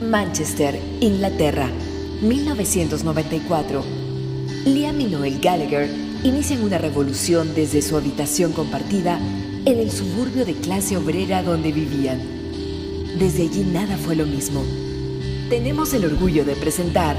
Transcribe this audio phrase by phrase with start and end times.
[0.00, 1.68] Manchester, Inglaterra,
[2.22, 3.84] 1994.
[4.64, 5.90] Liam y Noel Gallagher
[6.24, 9.18] inician una revolución desde su habitación compartida
[9.66, 12.18] en el suburbio de clase obrera donde vivían.
[13.18, 14.64] Desde allí nada fue lo mismo.
[15.50, 17.16] Tenemos el orgullo de presentar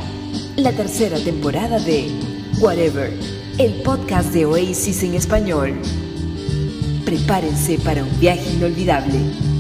[0.56, 2.10] la tercera temporada de
[2.60, 3.14] Whatever,
[3.60, 5.80] el podcast de Oasis en español.
[7.06, 9.51] Prepárense para un viaje inolvidable.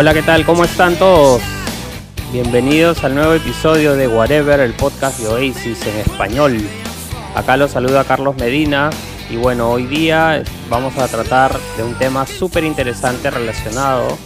[0.00, 0.46] Hola, ¿qué tal?
[0.46, 1.42] ¿Cómo están todos?
[2.32, 6.56] Bienvenidos al nuevo episodio de Whatever, el podcast de Oasis en español.
[7.34, 8.90] Acá los saluda Carlos Medina
[9.28, 14.16] y bueno, hoy día vamos a tratar de un tema súper interesante relacionado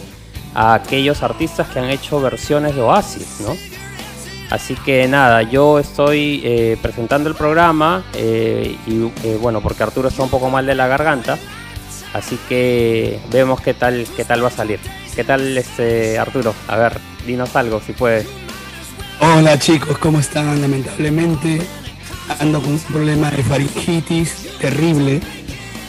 [0.53, 3.57] a aquellos artistas que han hecho versiones de Oasis, ¿no?
[4.51, 10.09] Así que nada, yo estoy eh, presentando el programa eh, y eh, bueno, porque Arturo
[10.09, 11.39] está un poco mal de la garganta,
[12.13, 14.79] así que vemos qué tal, qué tal va a salir.
[15.15, 16.55] ¿Qué tal, este Arturo?
[16.67, 18.25] A ver, dinos algo si puedes.
[19.19, 20.59] Hola chicos, ¿cómo están?
[20.59, 21.61] Lamentablemente
[22.39, 25.21] ando con un problema de faringitis terrible,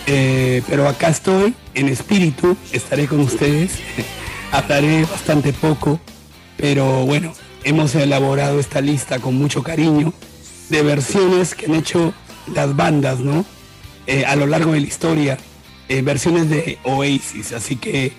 [0.06, 3.78] eh, pero acá estoy en espíritu, estaré con ustedes,
[4.53, 5.98] hablaré bastante poco,
[6.59, 10.12] pero bueno, hemos elaborado esta lista con mucho cariño
[10.69, 12.12] de versiones que han hecho
[12.55, 13.47] las bandas, ¿no?
[14.06, 15.38] Eh, a lo largo de la historia,
[15.88, 18.12] eh, versiones de Oasis, así que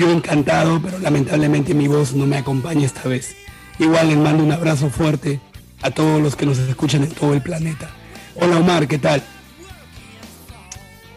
[0.00, 3.36] yo encantado, pero lamentablemente mi voz no me acompaña esta vez.
[3.78, 5.40] Igual les mando un abrazo fuerte
[5.82, 7.90] a todos los que nos escuchan en todo el planeta.
[8.34, 9.22] Hola Omar, ¿qué tal?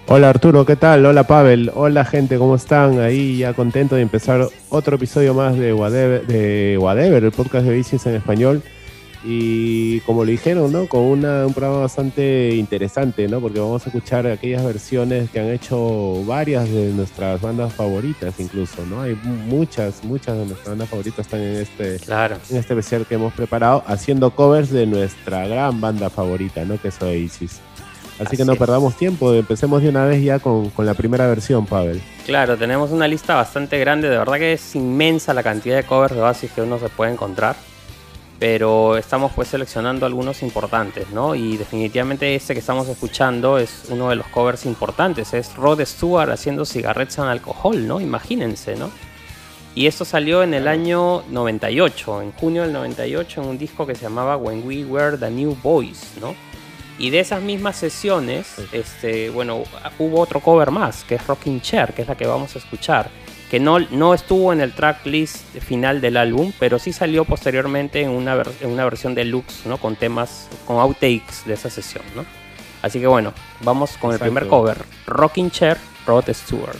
[0.08, 1.06] Hola Arturo, ¿qué tal?
[1.06, 3.00] Hola Pavel, hola gente, ¿cómo están?
[3.00, 8.16] Ahí ya contento de empezar otro episodio más de Whatever, el podcast de Bicis en
[8.16, 8.62] español.
[9.26, 10.88] Y como lo dijeron, ¿no?
[10.88, 13.40] Con una, un programa bastante interesante, ¿no?
[13.40, 18.86] Porque vamos a escuchar aquellas versiones que han hecho varias de nuestras bandas favoritas, incluso,
[18.90, 19.02] ¿no?
[19.02, 22.36] Hay muchas, muchas de nuestras bandas favoritas están en este, Claro.
[22.50, 26.80] en este especial que hemos preparado, haciendo covers de nuestra gran banda favorita, ¿no?
[26.82, 27.62] Que es Oasis.
[28.16, 28.60] Así, Así que no es.
[28.60, 32.02] perdamos tiempo, empecemos de una vez ya con, con la primera versión, Pavel.
[32.26, 36.14] Claro, tenemos una lista bastante grande, de verdad que es inmensa la cantidad de covers
[36.14, 37.56] de Oasis que uno se puede encontrar.
[38.44, 41.34] Pero estamos pues seleccionando algunos importantes, ¿no?
[41.34, 45.34] Y definitivamente este que estamos escuchando es uno de los covers importantes.
[45.34, 48.02] Es Rod Stewart haciendo cigarrettes en alcohol, ¿no?
[48.02, 48.92] Imagínense, ¿no?
[49.76, 53.96] Y esto salió en el año 98, en junio del 98, en un disco que
[53.96, 56.36] se llamaba When We Were the New Boys, ¿no?
[57.00, 59.64] Y de esas mismas sesiones, este, bueno,
[60.00, 63.10] hubo otro cover más, que es Rocking Chair, que es la que vamos a escuchar,
[63.52, 68.10] que no, no estuvo en el tracklist final del álbum, pero sí salió posteriormente en
[68.10, 69.78] una, ver- en una versión deluxe, ¿no?
[69.78, 72.26] Con temas, con outtakes de esa sesión, ¿no?
[72.82, 73.32] Así que bueno,
[73.62, 76.76] vamos con el primer cover, Rocking Chair, Rod Stewart.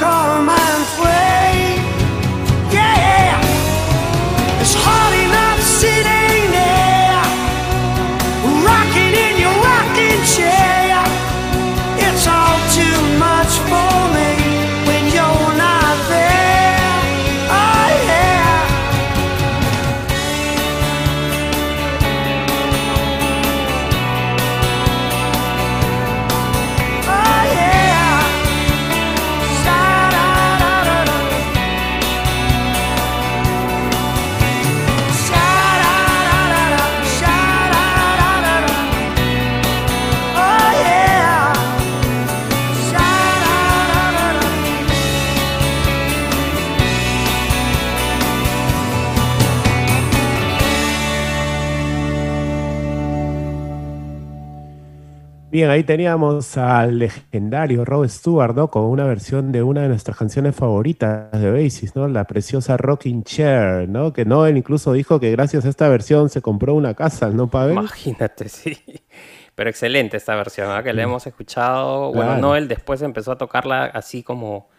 [0.00, 0.29] To
[55.60, 58.70] Bien, ahí teníamos al legendario Rob Stewart, ¿no?
[58.70, 62.08] Con una versión de una de nuestras canciones favoritas de Oasis, ¿no?
[62.08, 64.10] La preciosa Rocking Chair, ¿no?
[64.14, 67.76] Que Noel incluso dijo que gracias a esta versión se compró una casa, ¿no, Pavel?
[67.76, 68.78] Imagínate, sí.
[69.54, 70.82] Pero excelente esta versión, ¿ah?
[70.82, 72.10] que la hemos escuchado.
[72.14, 72.40] Bueno, Claro.
[72.40, 74.70] Noel después empezó a tocarla así como.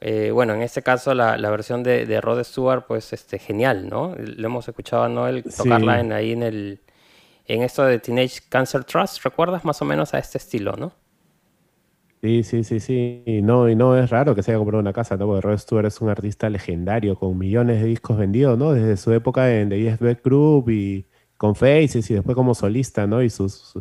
[0.00, 3.88] eh, bueno, en este caso la, la versión de, de Rod Stewart, pues este, genial,
[3.88, 4.14] ¿no?
[4.16, 6.00] Le hemos escuchado a Noel tocarla Sí.
[6.00, 6.80] en, ahí en el.
[7.52, 10.92] En esto de Teenage Cancer Trust, ¿recuerdas más o menos a este estilo, no?
[12.22, 13.22] Sí, sí, sí, sí.
[13.24, 15.26] Y no, y no es raro que se haya comprado una casa, ¿no?
[15.26, 18.72] Porque Rod Stewart es un artista legendario con millones de discos vendidos, ¿no?
[18.72, 21.06] Desde su época en The Yes Beck Group y
[21.38, 23.22] con Faces y después como solista, ¿no?
[23.22, 23.72] Y sus,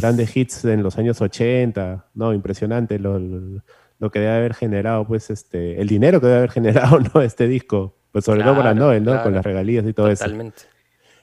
[0.00, 2.34] grandes hits en los años 80, ¿no?
[2.34, 3.62] Impresionante lo, lo-
[4.00, 6.50] lo que debe haber generado, pues, este, el dinero que debe haber
[6.90, 7.22] generado, ¿no?
[7.22, 7.94] Este disco.
[8.10, 9.12] Pues sobre todo para Claro, Noel, ¿no?
[9.12, 9.22] claro.
[9.24, 10.24] Con las regalías y todo eso.
[10.24, 10.62] Totalmente.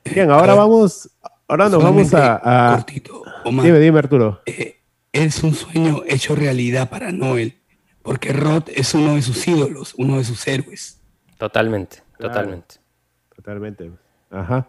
[0.06, 1.10] Bien, ahora vamos,
[1.50, 2.72] ahora nos vamos a...
[2.72, 3.66] a- cortito, Omar.
[3.66, 4.42] Dime, dime, Arturo.
[4.46, 4.78] Eh,
[5.12, 7.58] es un sueño hecho realidad para Noel,
[8.02, 11.02] porque Rod es uno de sus ídolos, uno de sus héroes.
[11.38, 12.34] Totalmente, Claro.
[12.34, 12.76] totalmente.
[13.36, 13.92] Totalmente.
[14.30, 14.68] Ajá.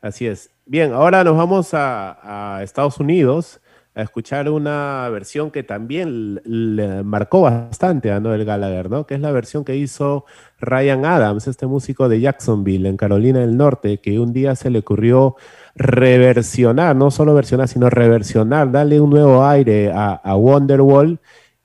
[0.00, 0.50] Así es.
[0.66, 3.60] Bien, ahora nos vamos a, a Estados Unidos
[3.94, 9.04] a escuchar una versión que también le marcó bastante a Noel Gallagher, ¿no?
[9.06, 10.24] Que es la versión que hizo
[10.60, 14.78] Ryan Adams, este músico de Jacksonville, en Carolina del Norte, que un día se le
[14.78, 15.34] ocurrió
[15.74, 21.18] reversionar, no solo versionar, sino reversionar, darle un nuevo aire a, a Wonderwall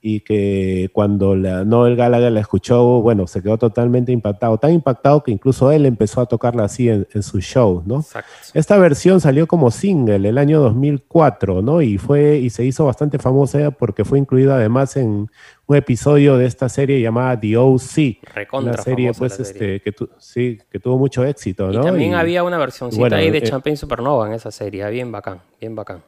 [0.08, 5.24] y que cuando la, Noel Gallagher la escuchó, bueno, se quedó totalmente impactado, tan impactado
[5.24, 7.96] que incluso él empezó a tocarla así en, en sus shows, ¿no?
[8.00, 8.30] Exacto.
[8.54, 11.82] Esta versión salió como single el año 2004, ¿no?
[11.82, 15.28] Y fue y se hizo bastante famosa porque fue incluida además en
[15.66, 18.18] un episodio de esta serie llamada The O.C.
[18.32, 19.74] Recontra Una serie, pues, la serie.
[19.76, 21.82] este, que, tu- sí, que tuvo mucho éxito, Y ¿no?
[21.82, 25.10] también Y- había una versioncita bueno, ahí de eh, Champagne Supernova en esa serie, bien
[25.10, 26.00] bacán, bien bacán.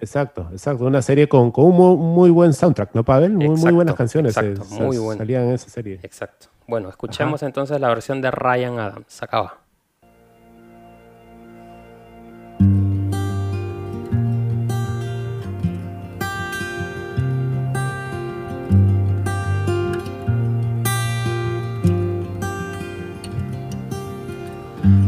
[0.00, 0.84] Exacto, exacto.
[0.86, 3.32] Una serie con, con un mu- muy, buen soundtrack, ¿no, Pavel?
[3.34, 5.18] Muy, muy buenas canciones exacto, muy bueno.
[5.18, 6.00] salían en esa serie.
[6.02, 6.46] Exacto.
[6.66, 9.22] Bueno, escuchemos entonces la versión de Ryan Adams.
[9.22, 9.58] Acaba.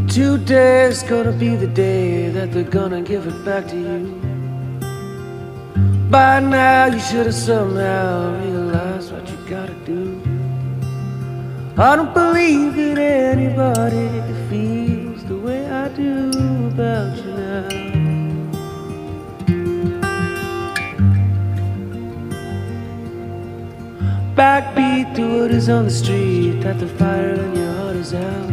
[0.09, 4.22] Today's gonna be the day that they're gonna give it back to you.
[6.13, 10.21] By now, you should have somehow realized what you gotta do.
[11.79, 16.29] I don't believe that anybody feels the way I do
[16.69, 17.69] about you now.
[24.37, 28.51] Backbeat the what is on the street, that the fire in your heart is out.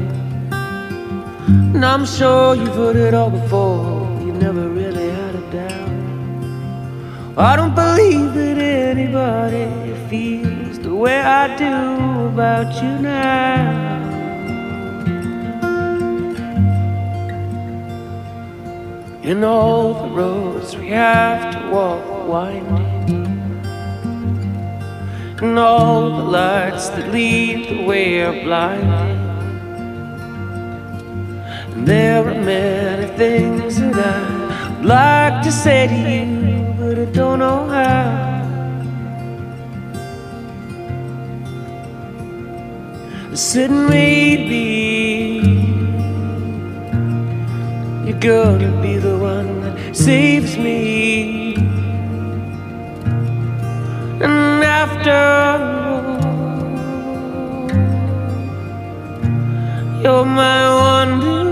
[1.76, 4.89] And I'm sure you've heard it all before, you never doubt.
[7.42, 13.80] I don't believe that anybody feels the way I do about you now.
[19.24, 23.26] In all the roads we have to walk winding,
[25.42, 29.18] and all the lights that lead the way are blinding.
[31.74, 36.49] And there are many things that I'd like to say to you,
[37.00, 38.44] I don't know how.
[43.32, 43.36] I
[43.72, 44.66] maybe
[48.06, 51.56] you're gonna be the one that saves me.
[54.26, 55.20] And after
[55.54, 56.20] all,
[60.04, 61.49] you're my wonderwall.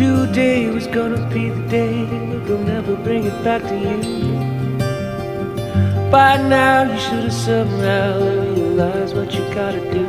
[0.00, 2.04] Today was gonna be the day
[2.46, 3.98] they'll never bring it back to you.
[6.10, 8.18] By now you should have somehow
[8.54, 10.06] realized what you gotta do.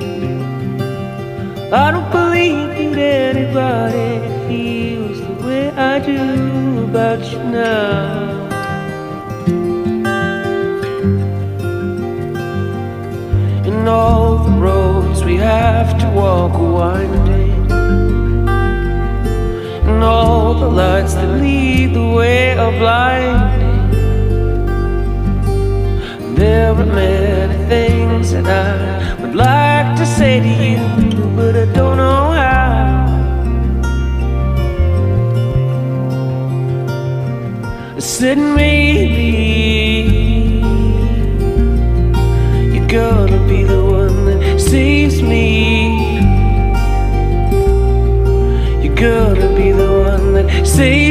[1.73, 4.11] I don't believe that anybody
[4.47, 8.47] feels the way I do about you now.
[13.65, 17.40] In all the roads we have to walk are winding,
[20.03, 23.61] all the lights that lead the way are blinding.
[26.35, 30.83] There are many things that I would like to say to you,
[31.35, 32.71] but I don't know how.
[37.95, 40.10] I said maybe
[50.81, 51.10] one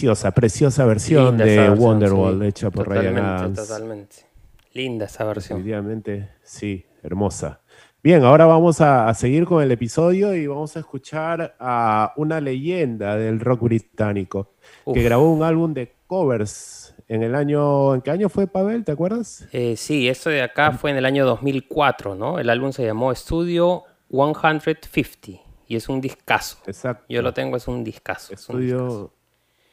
[0.00, 2.46] Preciosa, preciosa versión Linda de Wonderwall sí.
[2.46, 3.68] hecha por Ryan Totalmente, Adams.
[3.68, 4.16] Totalmente.
[4.72, 5.58] Linda esa versión.
[5.58, 7.60] Definitivamente, sí, hermosa.
[8.02, 12.40] Bien, ahora vamos a, a seguir con el episodio y vamos a escuchar a una
[12.40, 14.54] leyenda del rock británico
[14.86, 14.94] Uf.
[14.94, 17.94] que grabó un álbum de covers en el año.
[17.94, 18.86] ¿En qué año fue, Pavel?
[18.86, 19.46] ¿Te acuerdas?
[19.52, 22.38] Eh, sí, esto de acá fue en el año 2004, ¿no?
[22.38, 26.56] El álbum se llamó Studio 150 y es un discazo.
[26.66, 27.04] Exacto.
[27.10, 28.32] Yo lo tengo, es un discazo.
[28.32, 28.84] es un discazo.
[28.86, 29.19] Estudio,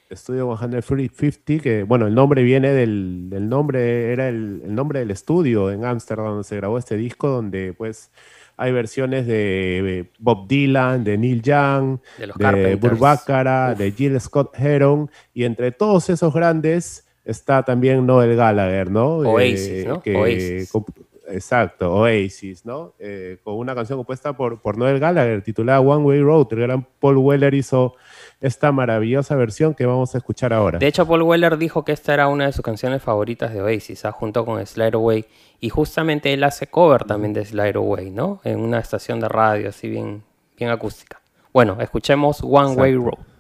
[0.10, 5.12] Estudio 150, que bueno, el nombre viene del, del nombre, era el, el nombre del
[5.12, 8.12] estudio en Ámsterdam donde se grabó este disco, donde pues
[8.58, 13.78] hay versiones de Bob Dylan, de Neil Young, De los de Uf.
[13.78, 19.18] de Jill Scott Heron, y entre todos esos grandes está también Noel Gallagher, ¿no?
[19.18, 20.02] Oasis, ¿no?
[20.02, 20.72] que Oasis.
[21.30, 22.94] Exacto, Oasis, ¿no?
[23.00, 26.48] Eh, con una canción compuesta por, por Noel Gallagher titulada One Way Road.
[26.52, 27.96] El gran Paul Weller hizo
[28.39, 30.79] esta maravillosa versión que vamos a escuchar ahora.
[30.79, 34.06] De hecho, Paul Weller dijo que esta era una de sus canciones favoritas de Oasis,
[34.06, 34.12] ¿ah?
[34.12, 35.25] junto con Slide Away.
[35.60, 38.41] Y justamente él hace cover también de Slide Away, ¿no?
[38.44, 40.24] En una estación de radio así bien,
[40.56, 41.20] bien acústica.
[41.51, 42.96] Bueno, escuchemos One Way.
[42.96, 43.37] Road.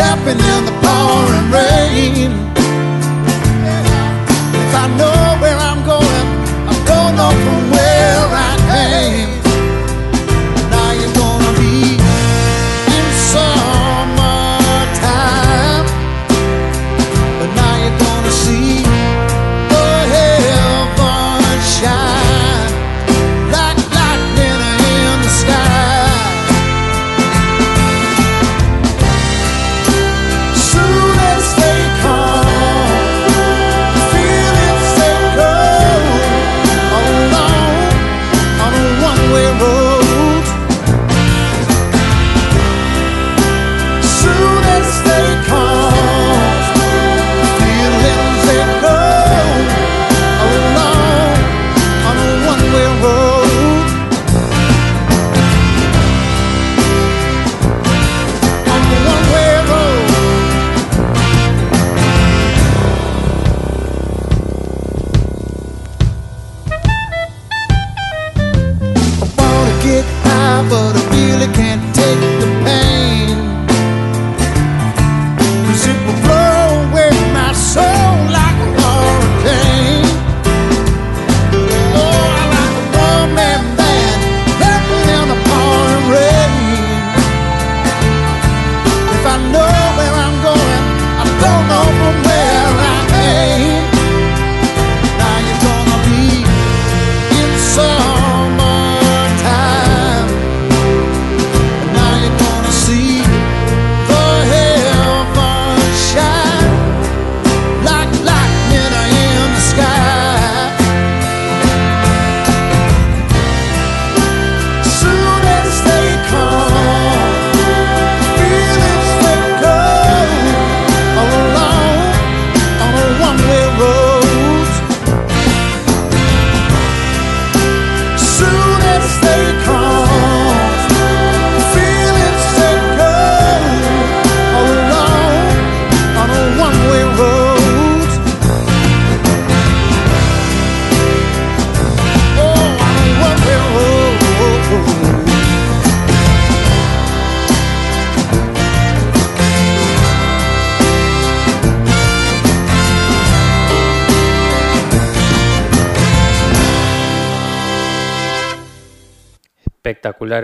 [0.00, 2.49] lapping in the pouring rain.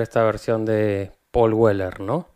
[0.00, 2.28] esta versión de Paul Weller, ¿no?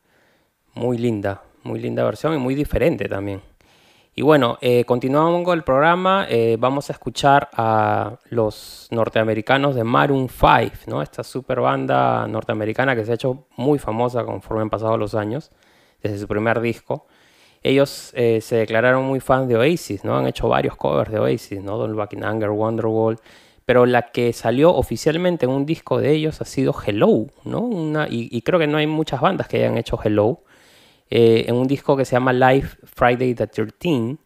[0.75, 3.43] Muy linda, muy linda versión y muy diferente también.
[4.15, 6.27] Y bueno, eh, continuamos con el programa.
[6.29, 11.01] Eh, vamos a escuchar a los norteamericanos de Maroon 5, ¿no?
[11.01, 15.51] Esta super banda norteamericana que se ha hecho muy famosa conforme han pasado los años,
[16.03, 17.07] desde su primer disco.
[17.63, 20.17] Ellos eh, se declararon muy fans de Oasis, ¿no?
[20.19, 21.79] Han hecho varios covers de Oasis, ¿no?
[21.79, 23.19] Don't Back in Anger, Wonderwall
[23.71, 27.61] pero la que salió oficialmente en un disco de ellos ha sido Hello, ¿no?
[27.61, 30.43] Una, y, creo que no hay muchas bandas que hayan hecho Hello.
[31.09, 34.17] Eh, en un disco que se llama Live Friday the 13,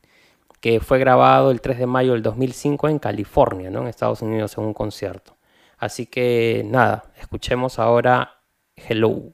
[0.62, 3.82] que fue grabado el 3 de mayo del 2005 en California, ¿no?
[3.82, 5.36] En Estados Unidos, en un concierto.
[5.76, 8.40] Así que nada, escuchemos ahora
[8.76, 9.33] Hello.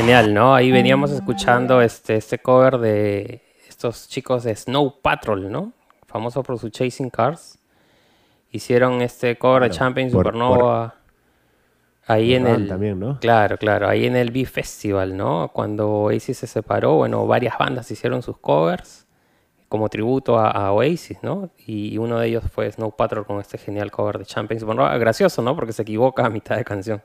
[0.00, 0.54] Genial, ¿no?
[0.54, 5.72] Ahí veníamos escuchando este, este cover de estos chicos de Snow Patrol, ¿no?
[6.06, 7.58] Famoso por su Chasing Cars.
[8.50, 10.94] Hicieron este cover de Claro, Champion por- Supernova.
[12.06, 12.66] ahí en el.
[12.66, 13.20] también, ¿no?
[13.20, 13.88] Claro, claro.
[13.88, 15.50] Ahí en el B-Festival, ¿no?
[15.52, 19.06] Cuando Oasis se separó, bueno, varias bandas hicieron sus covers
[19.68, 21.50] como tributo a, a Oasis, ¿no?
[21.66, 24.96] Y uno de ellos fue Snow Patrol con este genial cover de Champions Supernova.
[24.96, 25.54] Gracioso, ¿no?
[25.54, 27.02] Porque se equivoca a mitad de canción.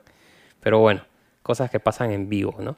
[0.60, 1.02] Pero bueno,
[1.46, 2.76] cosas que pasan en vivo, ¿no?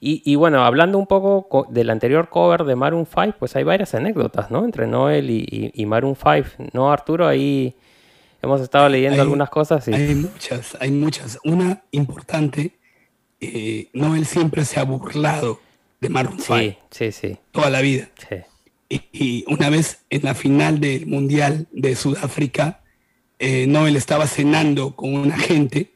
[0.00, 3.64] Y, y bueno, hablando un poco co- del anterior cover de Maroon 5, pues hay
[3.64, 4.64] varias anécdotas, ¿no?
[4.64, 7.26] Entre Noel y, y- y Maroon 5, ¿no, Arturo?
[7.26, 7.74] Ahí
[8.42, 9.94] hemos estado leyendo Hay- algunas cosas y...
[9.94, 11.38] Hay muchas, hay muchas.
[11.44, 12.76] Una importante,
[13.40, 15.60] eh, Noel siempre se ha burlado
[16.00, 18.08] de Maroon 5 Sí, sí, sí, toda la vida.
[18.28, 18.36] sí.
[18.88, 22.82] Y, y una vez en la final del Mundial de Sudáfrica,
[23.40, 25.90] eh, Noel estaba cenando con una gente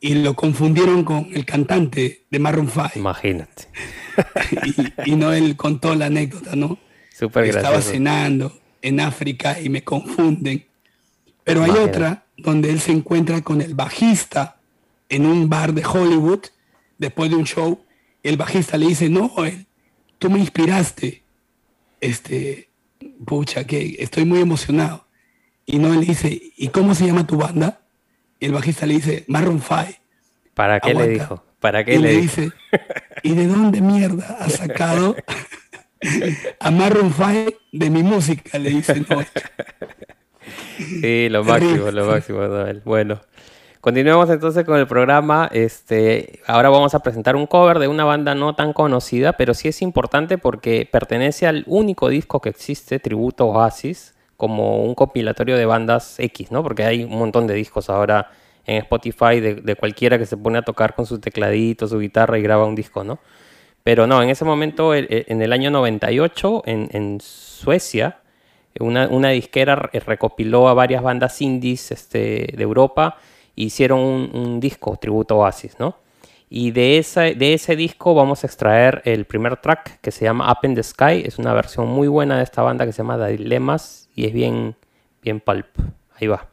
[0.00, 2.90] y lo confundieron con el cantante de Maroon 5.
[2.96, 3.68] Imagínate.
[5.04, 6.78] y, y Noel contó la anécdota, ¿no?
[7.12, 7.92] Súper Estaba gracioso.
[7.92, 10.66] cenando en África y me confunden.
[11.44, 14.60] Pero hay otra donde él se encuentra con el bajista
[15.08, 16.40] en un bar de Hollywood
[16.98, 17.80] después de un show.
[18.22, 19.66] El bajista le dice, no, Noel,
[20.18, 21.22] tú me inspiraste.
[22.00, 22.68] Este,
[23.24, 25.06] pucha, que estoy muy emocionado.
[25.64, 27.80] Y Noel le dice, ¿y cómo se llama tu banda?
[28.38, 29.84] Y el bajista le dice, Maroon 5.
[30.54, 31.42] ¿Para qué le dijo?
[31.60, 32.42] ¿Para qué y le dijo?
[32.42, 32.52] dice,
[33.22, 35.16] ¿y de dónde mierda has sacado
[36.60, 38.58] a Maroon 5 de mi música?
[38.58, 39.26] Le dice Noel.
[40.76, 42.82] Sí, lo máximo, lo máximo, Noel.
[42.84, 43.20] Bueno,
[43.80, 45.48] continuemos entonces con el programa.
[45.52, 49.68] Este, ahora vamos a presentar un cover de una banda no tan conocida, pero sí
[49.68, 55.66] es importante porque pertenece al único disco que existe, tributo Oasis, como un compilatorio de
[55.66, 56.62] bandas X, ¿no?
[56.62, 58.30] Porque hay un montón de discos ahora
[58.66, 62.42] en Spotify de, cualquiera que se pone a tocar con su tecladito, su guitarra y
[62.42, 63.18] graba un disco, ¿no?
[63.84, 68.18] Pero no, en ese momento, el- el- en el año 98, en, Suecia,
[68.80, 73.16] una, disquera re- recopiló a varias bandas indies este, de Europa
[73.56, 75.96] e hicieron un, disco tributo Oasis, ¿no?
[76.50, 80.50] Y de, esa, de ese disco vamos a extraer el primer track que se llama
[80.52, 81.22] Up in the Sky.
[81.24, 84.74] Es una versión muy buena de esta banda que se llama Dilemmas y es bien,
[85.22, 85.66] bien pulp.
[86.18, 86.48] Ahí va.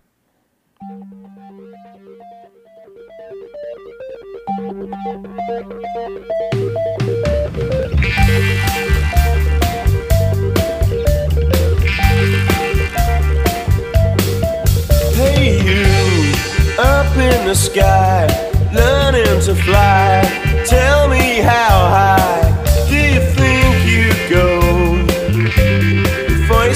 [15.16, 18.28] Hey you, up in the sky,
[18.74, 20.22] learning to fly.
[20.66, 22.43] Tell me how high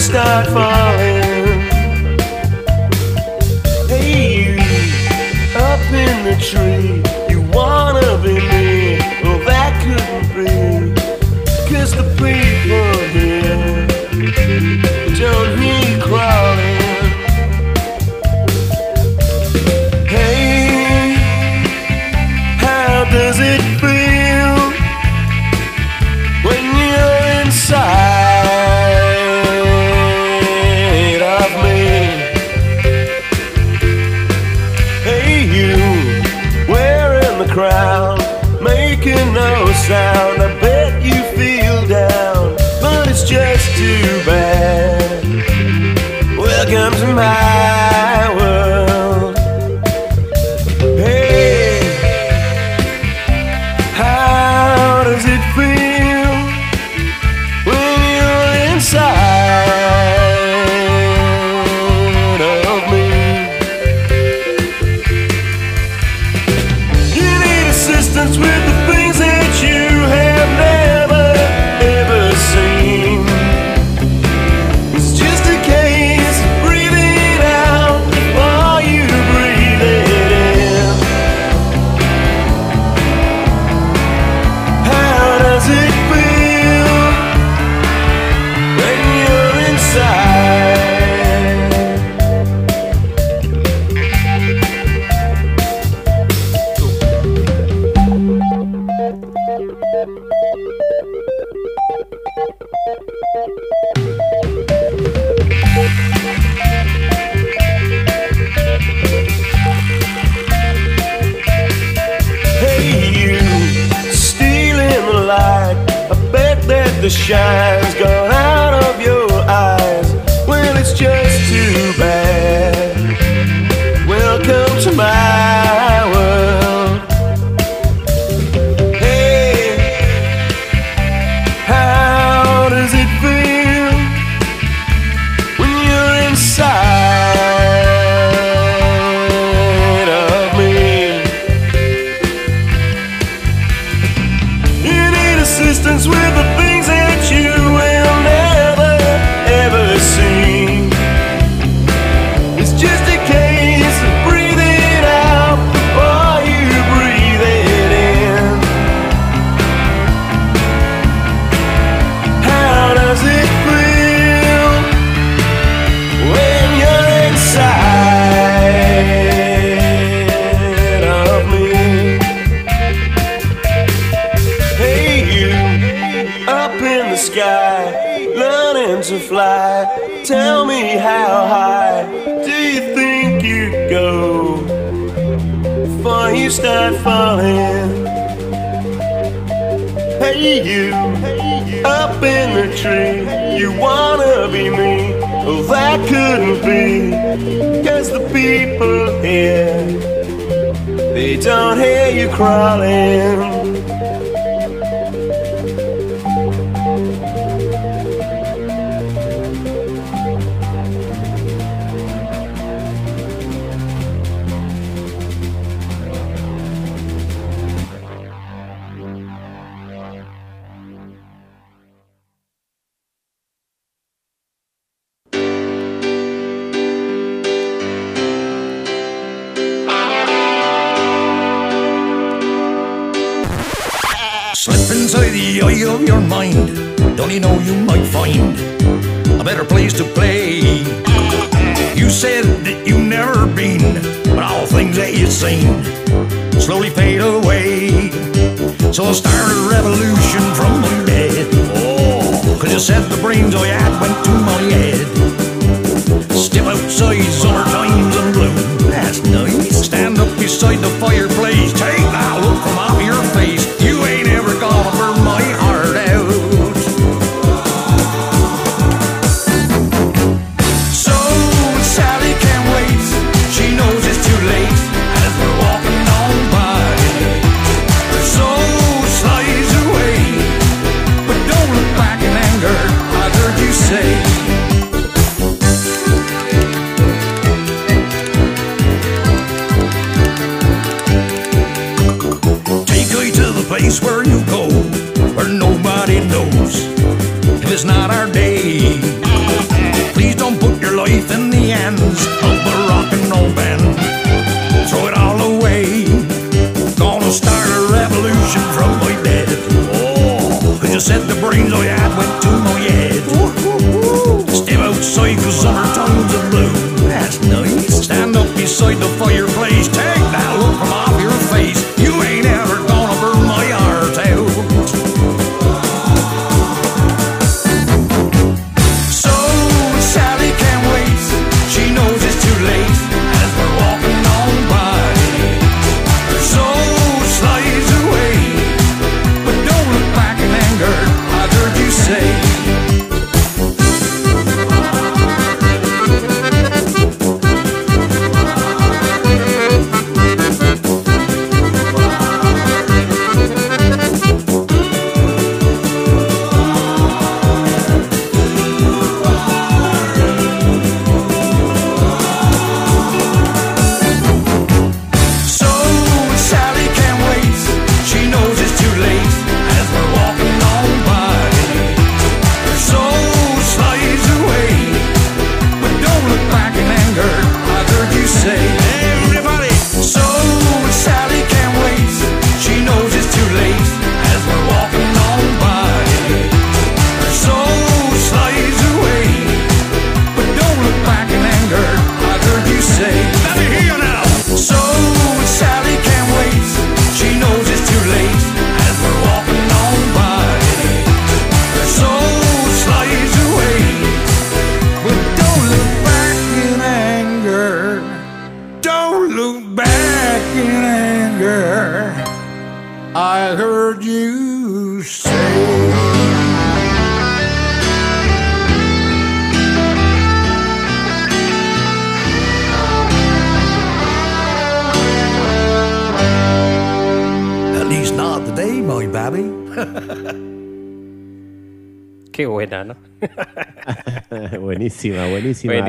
[0.07, 1.59] start falling?
[3.89, 4.57] Hey
[5.55, 7.03] up in the tree,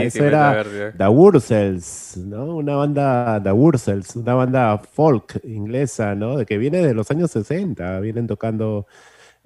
[0.02, 0.64] Eso era
[0.96, 2.56] The Wurzels, ¿no?
[2.56, 6.36] Una banda, The Wurzels, una banda folk inglesa, ¿no?
[6.36, 8.86] De que viene de los años 60, vienen tocando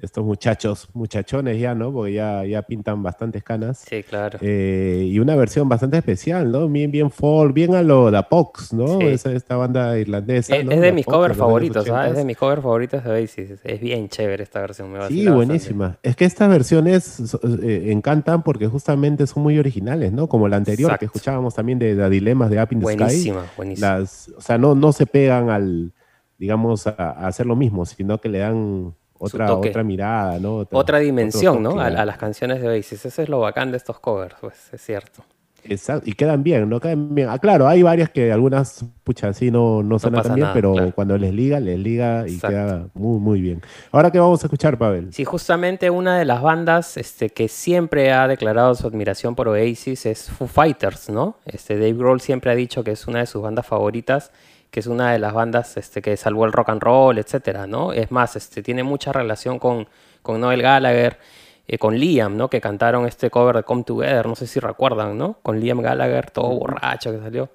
[0.03, 1.92] estos muchachos, muchachones ya, ¿no?
[1.92, 3.84] Porque ya, ya pintan bastantes canas.
[3.88, 4.38] Sí, claro.
[4.42, 6.68] Eh, y una versión bastante especial, ¿no?
[6.68, 9.00] Bien, bien folk, bien a lo Da Pox, ¿no?
[9.00, 10.57] Esa, esta banda irlandesa.
[10.57, 12.09] Es, de mis covers favoritos, ¿ah?
[12.09, 13.50] Es de mis covers favoritos de Oasis.
[13.62, 14.90] Es bien chévere esta versión.
[14.90, 15.98] Me sí, buenísima.
[16.03, 20.28] Es que estas versiones eh, encantan porque justamente son muy originales, ¿no?
[20.28, 23.57] Como la anterior que escuchábamos también de, de, Dilemas de Up in the buenísima, Sky.
[23.57, 23.98] Buenísima,
[24.36, 25.92] O sea, no, no se pegan al,
[26.38, 30.66] digamos, a hacer lo mismo, sino que le dan otra, otra mirada, ¿no?
[30.72, 31.80] Otra, dimensión, ¿no?
[31.80, 33.06] A, las canciones de Oasis.
[33.06, 35.22] Eso es lo bacán de estos covers, pues, es cierto.
[35.64, 36.80] Exacto, y quedan bien, ¿no?
[36.80, 37.28] Quedan bien.
[37.30, 41.16] Ah, claro, hay varias que algunas, pucha, así no, no suenan tan bien, pero cuando
[41.16, 43.62] les liga, les liga y queda muy, muy bien.
[43.92, 45.12] Ahora, ¿qué vamos a escuchar, Pavel?
[45.12, 50.04] Sí, justamente una de las bandas este, que siempre ha declarado su admiración por Oasis
[50.06, 51.36] es Foo Fighters, ¿no?
[51.46, 54.32] Este, Dave Grohl siempre ha dicho que es una de sus bandas favoritas
[54.72, 57.92] que es una de las bandas este, que salvó el rock and roll, etcétera, ¿no?
[57.92, 59.86] Es más, este, tiene mucha relación con,
[60.22, 61.18] con Noel Gallagher,
[61.68, 62.48] eh, con Liam, ¿no?
[62.48, 65.34] Que cantaron este cover de Come Together, no sé si recuerdan, ¿no?
[65.42, 67.50] Con Liam Gallagher, todo borracho que salió.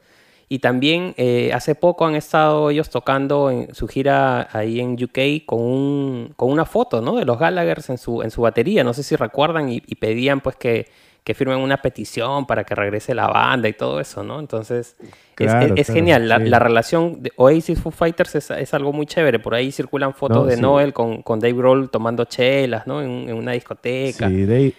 [0.47, 5.43] Y también eh, hace poco han estado ellos tocando en su gira ahí en UK
[5.47, 7.15] con, un, con una foto, ¿no?
[7.15, 8.83] De los Gallaghers en su, en su batería.
[8.83, 10.87] No sé si recuerdan y, y pedían pues que,
[11.27, 14.39] que firmen una petición para que regrese la banda y todo eso, ¿no?
[14.39, 16.29] Entonces es- Claro, es, es claro, genial.
[16.29, 16.45] La, sí.
[16.45, 19.37] la relación de Oasis Foo Fighters es, es algo muy chévere.
[19.39, 20.61] Por ahí circulan fotos No, de sí.
[20.61, 23.01] Noel con, con Dave Grohl tomando chelas, ¿no?
[23.01, 24.29] En, en una discoteca.
[24.29, 24.73] Sí, Dave,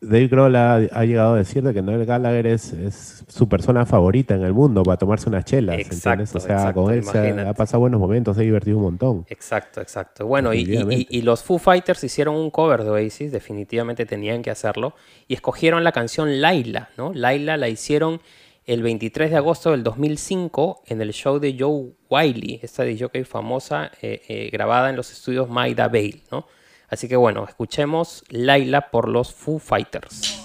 [0.00, 3.84] Dave Grohl ha, ha llegado a decir de que Noel Gallagher es, es su persona
[3.84, 5.98] favorita en el mundo para tomarse unas chelas, ¿entiendes?
[5.98, 8.84] Exacto, O sea, exacto, con él se ha, pasado buenos momentos, se ha divertido un
[8.84, 9.26] montón.
[9.28, 10.26] Exacto, exacto.
[10.26, 14.94] Bueno, y los Foo Fighters hicieron un cover de Oasis, definitivamente tenían que hacerlo,
[15.26, 17.12] y escogieron la canción Laila, ¿no?
[17.12, 18.20] Laila la hicieron
[18.68, 23.24] el 23 de agosto del 2005 en el show de Joe Wiley, esta de jockey
[23.24, 26.46] famosa eh, eh, grabada en los estudios Maida Vale, ¿no?
[26.88, 30.38] Así que bueno, escuchemos Laila por los Foo Fighters.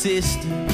[0.00, 0.69] Sister,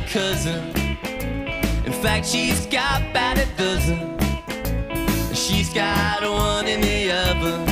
[0.00, 0.74] cousin.
[1.84, 4.18] In fact, she's got about a dozen.
[5.34, 7.65] She's got one in the oven.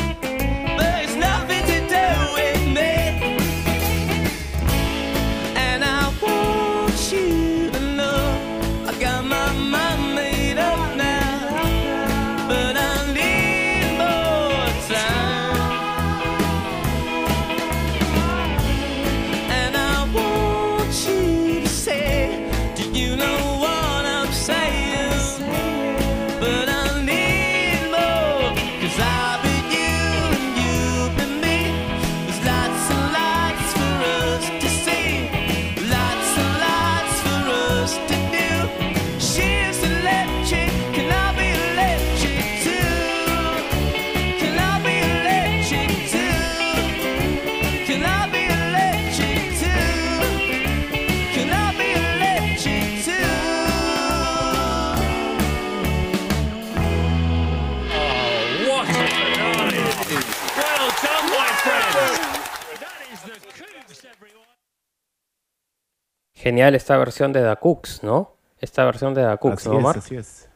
[66.44, 68.36] Genial esta versión de The Cooks, ¿no?
[68.60, 69.96] Esta versión de The Cooks, Así ¿no, es, Omar?
[69.96, 70.50] así es.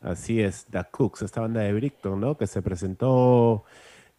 [0.00, 2.36] Así es, The Cooks, esta banda de Brickton, ¿no?
[2.36, 3.62] Que se presentó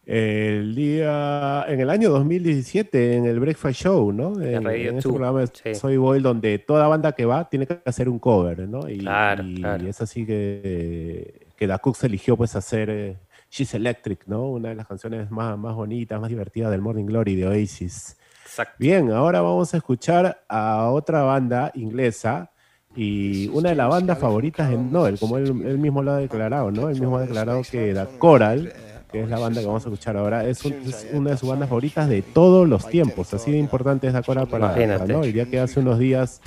[0.06, 4.40] el día, en el año 2017 en el Breakfast Show, ¿no?
[4.40, 5.74] En, Radio en ese 2, programa sí.
[5.74, 8.88] Soy Boy, donde toda banda que va tiene que hacer un cover, ¿no?
[8.88, 9.86] Y, Claro, y claro.
[9.86, 13.16] es así que, que The Cooks eligió pues hacer eh,
[13.50, 14.48] She's Electric, ¿no?
[14.48, 18.16] Una de las canciones más, más bonitas, más divertidas del Morning Glory de Oasis.
[18.46, 18.74] Exacto.
[18.78, 22.50] Bien, ahora vamos a escuchar a otra banda inglesa
[22.94, 26.70] y una de las bandas favoritas de Noel, como él, él mismo lo ha declarado,
[26.70, 26.88] ¿no?
[26.88, 28.72] Él mismo ha declarado que la Coral,
[29.12, 31.48] que es la banda que vamos a escuchar ahora, es, un- es una de sus
[31.48, 33.34] bandas favoritas de todos los tiempos.
[33.34, 35.12] Así de importante es la Coral para, Imagínate.
[35.12, 36.40] Noel, ya que hace unos días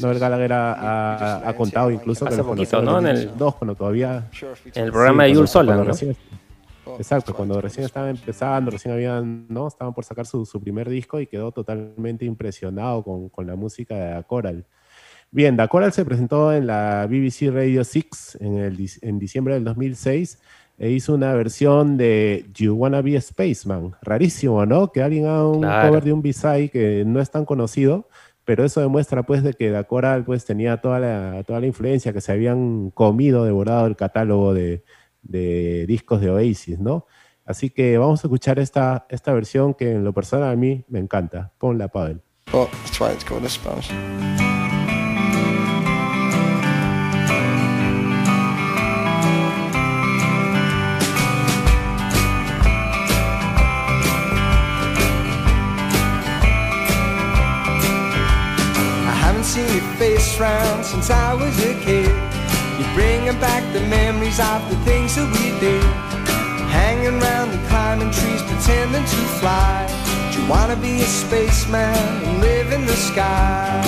[0.00, 2.98] Noel Gallagher ha, contado incluso que Hace poquito, ¿no?
[2.98, 4.28] en el el- 2002, cuando todavía
[4.74, 5.90] En el programa Sí, de Solan, cuando ¿no?
[5.90, 6.16] recién-
[6.96, 9.68] Exacto, cuando recién estaban empezando, recién habían, ¿no?
[9.68, 13.94] Estaban por sacar su, su primer disco y quedó totalmente impresionado con, con la música
[13.94, 14.64] de Da Coral.
[15.30, 19.64] Bien, Da Coral se presentó en la BBC Radio 6 en, el, en diciembre del
[19.64, 20.38] 2006
[20.78, 23.94] e hizo una versión de You Wanna Be a Spaceman.
[24.00, 24.90] Rarísimo, ¿no?
[24.92, 25.88] Que alguien haga un Claro.
[25.88, 28.08] cover de un B-side que no es tan conocido,
[28.44, 32.12] pero eso demuestra pues de que Da Coral pues tenía toda la, toda la influencia,
[32.12, 34.84] que se habían comido, devorado el catálogo de,
[35.28, 37.06] de discos de Oasis, ¿no?
[37.44, 40.98] Así que vamos a escuchar esta, esta versión que en lo personal a mí me
[40.98, 41.52] encanta.
[41.58, 42.20] Ponla, Pavel.
[42.52, 43.90] Oh, that's why it's called a Spanish.
[59.06, 62.07] I haven't seen your face round since I was a kid.
[62.98, 65.84] Bringing back the memories of the things that we did
[66.66, 69.86] Hanging round and climbing trees, pretending to fly
[70.32, 73.78] Do you wanna be a spaceman and live in the sky?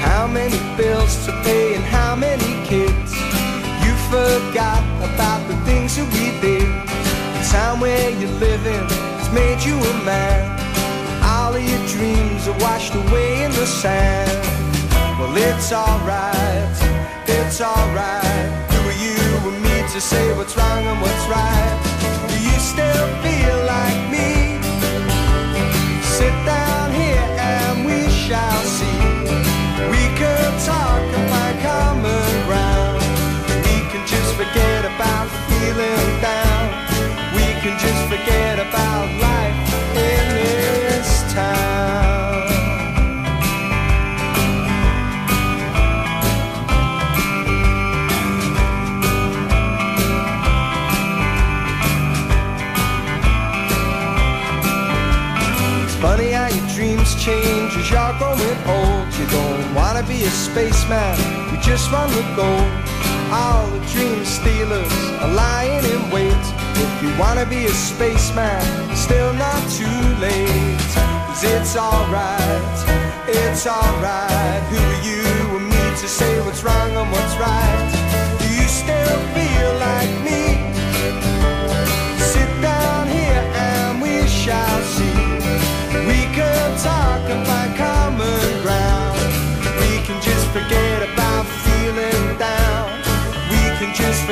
[0.00, 3.12] How many bills to pay and how many kids?
[3.84, 6.68] You forgot about the things that we did
[7.36, 8.88] The town where you're living
[9.20, 10.61] has made you a man
[11.32, 14.36] all of your dreams are washed away in the sand.
[15.18, 16.76] Well, it's alright,
[17.26, 18.50] it's alright.
[18.72, 19.18] Who are you
[19.48, 21.78] and me to say what's wrong and what's right?
[22.28, 24.60] Do you still feel like me?
[26.18, 27.26] Sit down here
[27.56, 29.00] and we shall see.
[29.94, 31.00] We could talk
[31.32, 33.00] find common ground.
[33.68, 36.64] We can just forget about feeling down.
[37.38, 39.31] We can just forget about life
[57.22, 59.06] dreams change as you're growing old.
[59.18, 61.16] You don't wanna be a spaceman,
[61.50, 62.72] you just want the gold.
[63.30, 66.44] All the dream stealers are lying in wait.
[66.74, 68.62] If you wanna be a spaceman,
[68.94, 70.80] still not too late.
[71.26, 72.78] Cause it's alright,
[73.26, 74.62] it's alright.
[74.70, 75.22] Who are you
[75.56, 77.90] and me to say what's wrong and what's right?
[78.40, 79.51] Do you still feel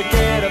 [0.02, 0.49] forget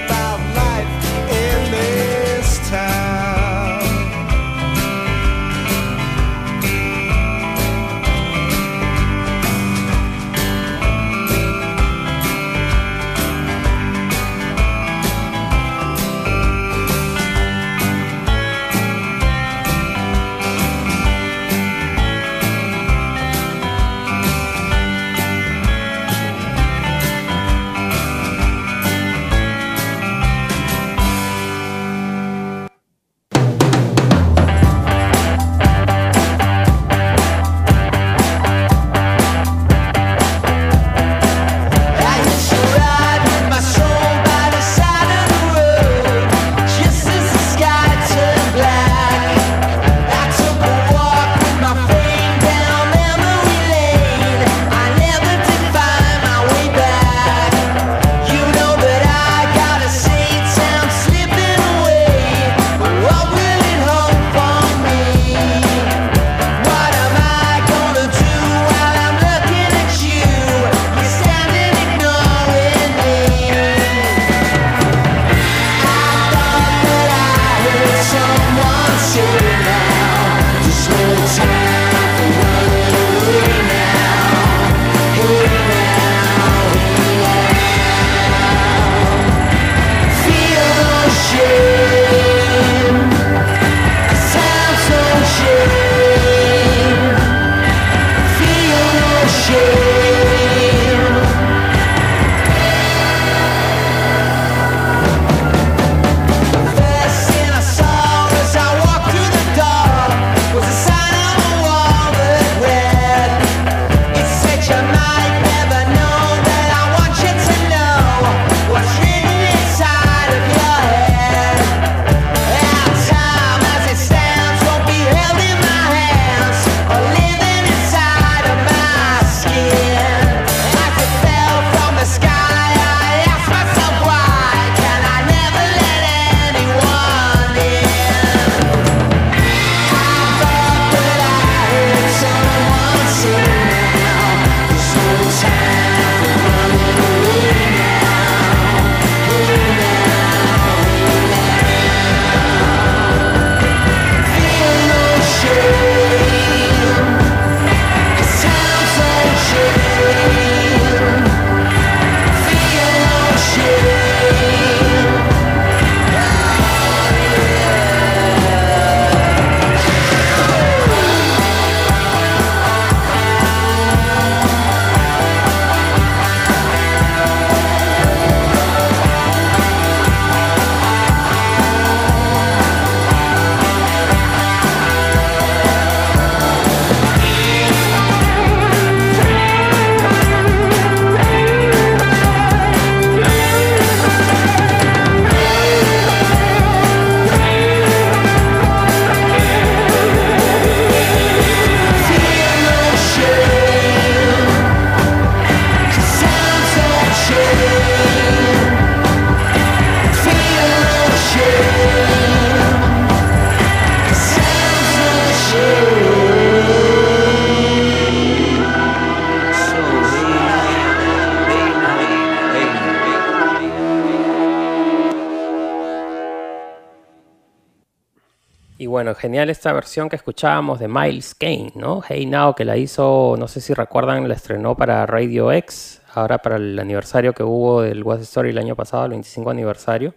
[229.00, 232.02] bueno, genial esta versión que escuchábamos de Miles Kane, ¿no?
[232.06, 236.36] Hey Now, que la hizo, no sé si recuerdan, la estrenó para Radio X, ahora
[236.36, 240.12] para el aniversario que hubo del West Story el año pasado, el 25 aniversario.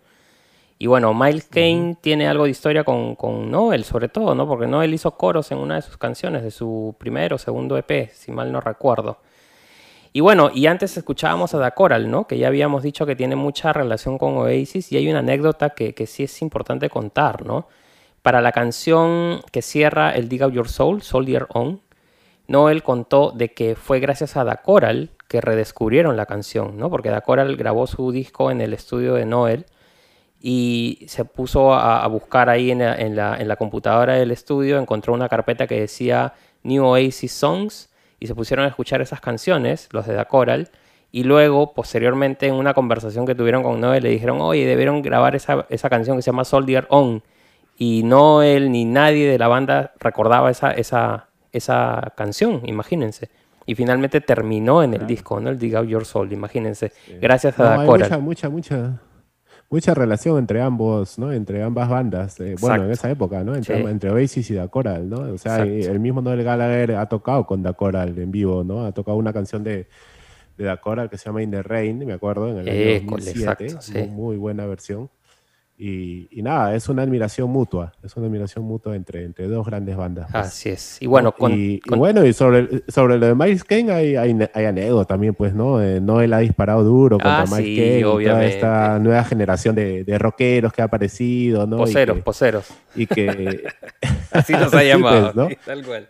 [0.77, 4.45] Y bueno, Miles Kane tiene algo de historia con, con Noel, sobre todo, ¿no?
[4.49, 8.11] Porque Noel hizo coros en una de sus canciones, de su primero o segundo EP,
[8.11, 9.19] si mal no recuerdo.
[10.11, 12.27] Y bueno, y antes escuchábamos a Da Coral, ¿no?
[12.27, 15.93] Que ya habíamos dicho que tiene mucha relación con Oasis y hay una anécdota que,
[15.93, 17.69] que sí es importante contar, ¿no?
[18.23, 21.81] Para la canción que cierra el Dig Out Your Soul, Soldier On,
[22.47, 26.89] Noel contó de que fue gracias a Da Coral que redescubrieron la canción, ¿no?
[26.89, 29.65] Porque Da Coral grabó su disco en el estudio de Noel
[30.41, 34.77] y se puso a, buscar ahí en la, en la- en la computadora del estudio,
[34.79, 39.89] encontró una carpeta que decía New Oasis Songs y se pusieron a escuchar esas canciones,
[39.91, 40.69] los de Da Coral,
[41.11, 45.35] y luego, posteriormente, en una conversación que tuvieron con Noel, le dijeron, oye, debieron grabar
[45.35, 47.21] esa, esa canción que se llama Soldier On.
[47.77, 53.29] Y no él ni nadie de la banda recordaba esa, esa, esa canción, imagínense.
[53.65, 55.49] Y finalmente terminó en el disco, ¿no?
[55.49, 56.91] El Dig Out Your Soul, imagínense.
[57.21, 58.21] Gracias a No, Da hay Coral.
[58.21, 59.01] mucha, mucha, mucha,
[59.69, 61.31] mucha relación entre ambos, ¿no?
[61.31, 62.39] Entre ambas bandas.
[62.41, 63.55] eh, bueno, en esa época, ¿no?
[63.55, 63.83] Entre, Sí.
[63.89, 65.17] entre Oasis y Da Coral, ¿no?
[65.33, 65.91] O sea, Exacto.
[65.93, 68.85] el mismo Noel Gallagher ha tocado con Da Coral en vivo, ¿no?
[68.85, 69.87] Ha tocado una canción de,
[70.57, 73.23] de Da Coral que se llama In the Rain, me acuerdo, en el año École,
[73.25, 73.63] 2007.
[73.65, 74.07] exacto, sí.
[74.09, 75.09] muy buena versión.
[75.75, 79.97] Y, y nada, es una admiración mutua, es una admiración mutua entre, entre dos grandes
[79.97, 80.27] bandas.
[80.31, 80.45] pues.
[80.45, 81.01] Así es.
[81.01, 84.37] Y bueno, con, y, y bueno, y sobre, sobre lo de Miles Kane hay, hay,
[84.53, 85.81] hay anécdota también, pues, ¿no?
[85.81, 88.55] Eh, Noel ha disparado duro contra Ah, Miles sí, Kane y toda obviamente.
[88.55, 91.77] esta nueva generación de, de rockeros que ha aparecido, ¿no?
[91.77, 92.67] Y poseros, que- poseros.
[92.95, 93.63] Y que...
[94.31, 95.33] Así nos ha Sí, llamado.
[95.33, 95.55] pues, ¿no?
[95.65, 96.09] tal cual.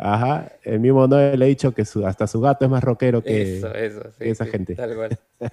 [0.00, 3.20] Ajá, el mismo Noel le ha dicho que su- hasta su gato es más rockero
[3.22, 4.00] que, Eso, eso.
[4.12, 4.74] sí, que esa sí, gente.
[4.76, 5.18] Tal cual.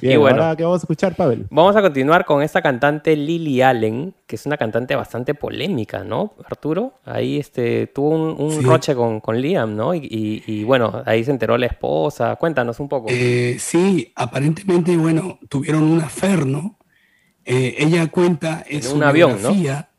[0.00, 0.42] Bien, Y bueno.
[0.42, 1.46] ahora, ¿qué vamos a escuchar, Pavel?
[1.50, 6.34] Vamos a continuar con esta cantante Lily Allen, que es una cantante bastante polémica, ¿no,
[6.44, 6.94] Arturo?
[7.04, 8.60] Ahí este, tuvo un, un Sí.
[8.62, 9.94] roche con, con Liam, ¿no?
[9.94, 12.36] Y, y- y, bueno, ahí se enteró la esposa.
[12.36, 13.06] Cuéntanos un poco.
[13.10, 16.78] Eh, sí, aparentemente, bueno, tuvieron un affair, ¿no?
[17.44, 19.50] Eh, ella cuenta en, En su un avión, ¿no?
[19.50, 19.90] biografía,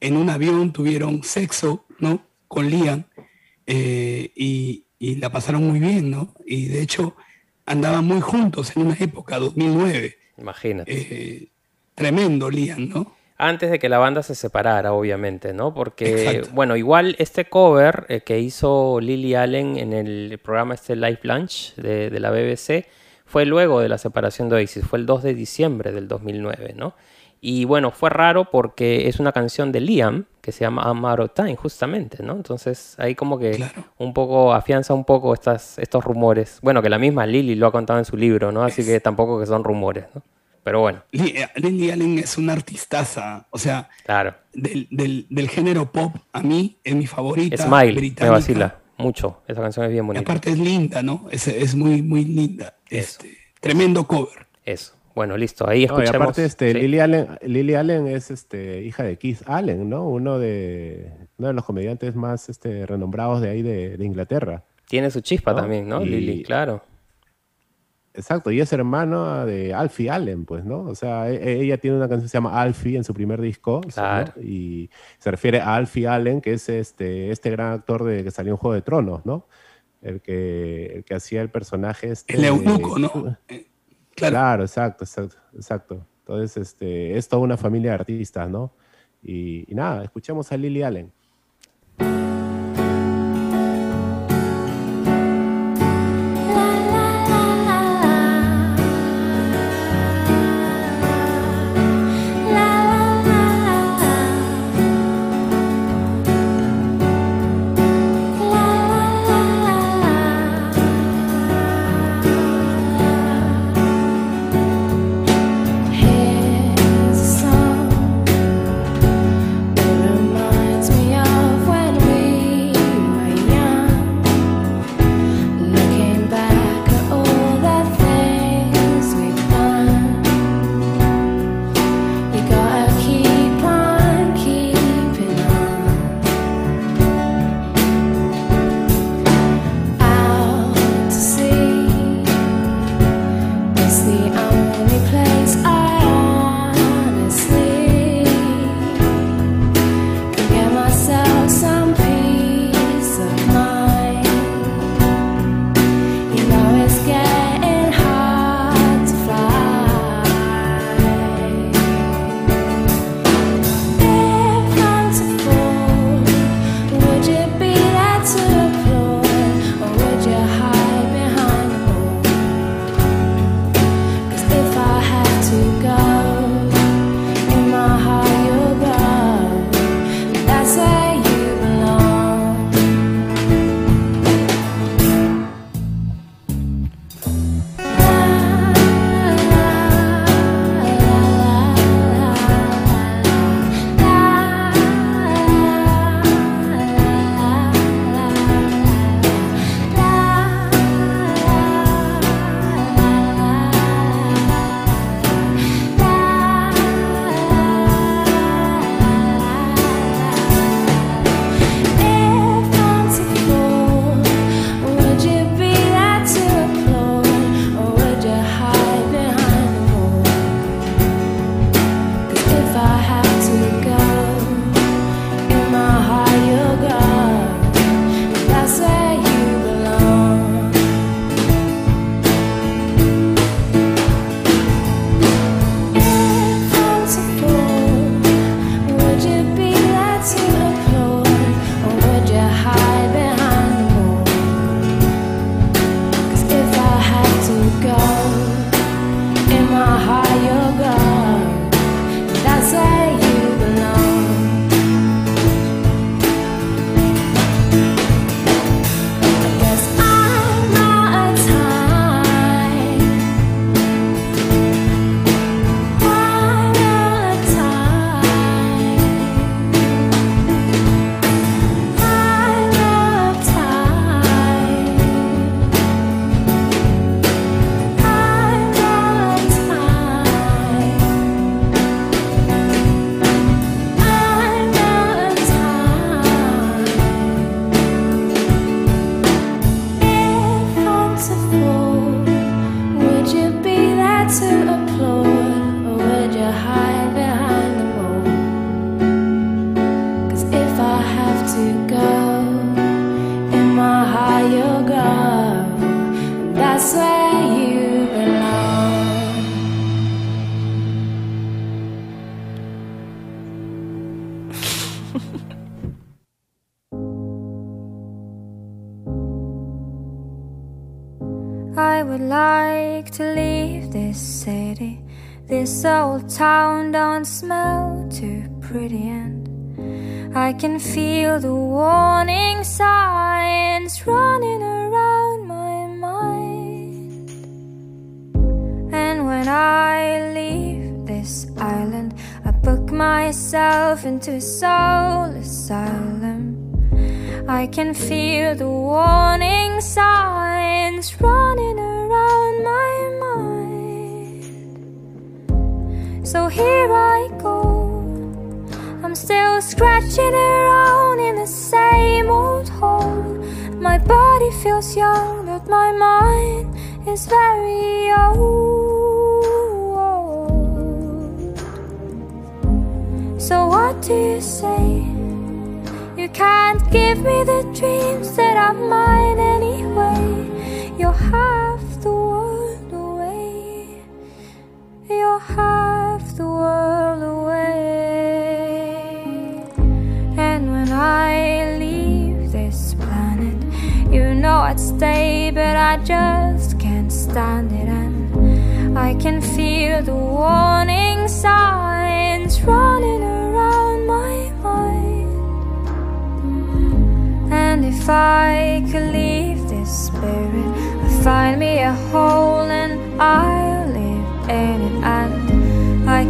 [0.00, 2.20] en un avión tuvieron sexo, ¿no?
[2.54, 3.04] Con Liam
[3.66, 6.32] eh, y, y la pasaron muy bien, ¿no?
[6.46, 7.16] Y de hecho
[7.66, 10.16] andaban muy juntos en una época, 2009.
[10.38, 10.92] Imagínate.
[10.92, 11.48] Eh,
[11.96, 13.16] tremendo Liam, ¿no?
[13.36, 15.74] Antes de que la banda se separara, obviamente, ¿no?
[15.74, 16.50] Porque, Exacto.
[16.52, 21.74] bueno, igual este cover eh, que hizo Lily Allen en el programa este Live Lunch
[21.74, 22.86] de, de la BBC
[23.26, 26.94] fue luego de la separación de Oasis, fue el 2 de diciembre del 2009, ¿no?
[27.40, 31.56] Y bueno, fue raro porque es una canción de Liam que se llama of Time,
[31.56, 32.32] justamente, ¿no?
[32.34, 33.84] Entonces ahí como que Claro.
[33.98, 36.58] un poco afianza un poco estas, estos rumores.
[36.62, 38.62] Bueno, que la misma Lily lo ha contado en su libro, ¿no?
[38.62, 40.22] Así que tampoco que son rumores, ¿no?
[40.62, 44.34] Pero bueno, eh, Lily Allen es una artistaza, o sea, claro.
[44.54, 47.62] del, del- del género pop, a mí es mi favorita.
[47.66, 49.42] Smile, me vacila mucho.
[49.46, 50.22] Esa canción es bien Y bonita.
[50.30, 51.26] aparte es linda, ¿no?
[51.30, 52.76] Es, es muy, muy linda.
[52.88, 54.46] Este, tremendo cover.
[54.64, 54.94] Eso.
[55.14, 55.68] Bueno, listo.
[55.68, 56.22] Ahí No, y escuchemos.
[56.22, 56.78] aparte, este, sí.
[56.80, 60.08] Lily, Allen, Lily Allen es este, hija de Keith Allen, ¿no?
[60.08, 64.64] Uno de, uno de los comediantes más este, renombrados de ahí de, de Inglaterra.
[64.88, 65.58] Tiene su chispa ¿no?
[65.60, 66.02] también, ¿no?
[66.02, 66.82] Y- Lily, claro.
[68.16, 70.82] Exacto, y es hermano de Alfie Allen, pues, ¿no?
[70.82, 73.80] O sea, e- ella tiene una canción que se llama Alfie en su primer disco,
[73.96, 74.42] ¿no?
[74.42, 74.88] Y
[75.18, 78.56] se refiere a Alfie Allen, que es este, este gran actor de que salió en
[78.56, 79.48] Juego de Tronos, ¿no?
[80.00, 83.36] El que, el que hacía el personaje este El eunuco, ¿no?
[83.48, 83.66] Eh,
[84.16, 84.62] Claro.
[84.62, 86.06] Exacto, exacto, exacto.
[86.20, 88.72] Entonces, este, es toda una familia de artistas, ¿no?
[89.22, 91.12] Y, y nada, escuchemos a Lily Allen.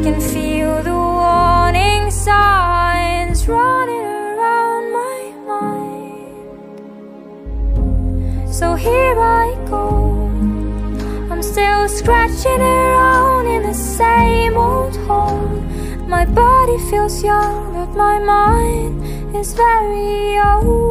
[0.04, 6.44] Can feel the warning signs running around my mind.
[8.54, 10.28] So here I go.
[11.30, 15.48] I'm still scratching around in the same old hole.
[16.06, 19.02] My body feels young, but my mind
[19.34, 20.84] is very old.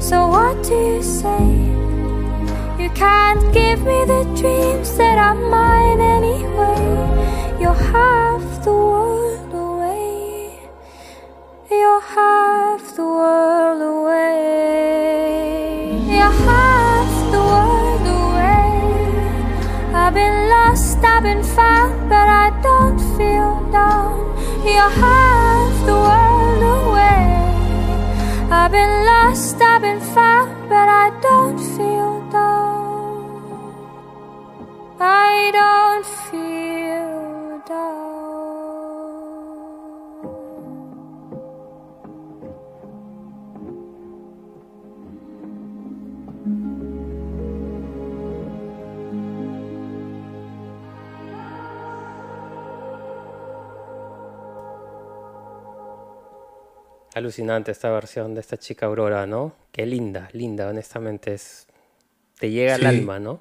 [0.00, 1.57] So what do you say?
[2.98, 7.60] Can't give me the dreams that are mine anyway.
[7.60, 10.58] You're half the world away.
[11.70, 14.82] You're half the world away.
[16.10, 18.82] You're half the world away.
[19.94, 24.26] I've been lost, I've been found, but I don't feel down.
[24.66, 27.30] You're half the world away.
[28.50, 31.97] I've been lost, I've been found, but I don't feel
[35.00, 38.08] I don't feel down.
[57.14, 59.52] Alucinante esta versión de esta chica Aurora, ¿no?
[59.72, 61.34] Qué linda, linda, honestamente.
[61.34, 61.66] Es...
[62.38, 62.86] Te llega al Sí.
[62.86, 63.40] alma, ¿no?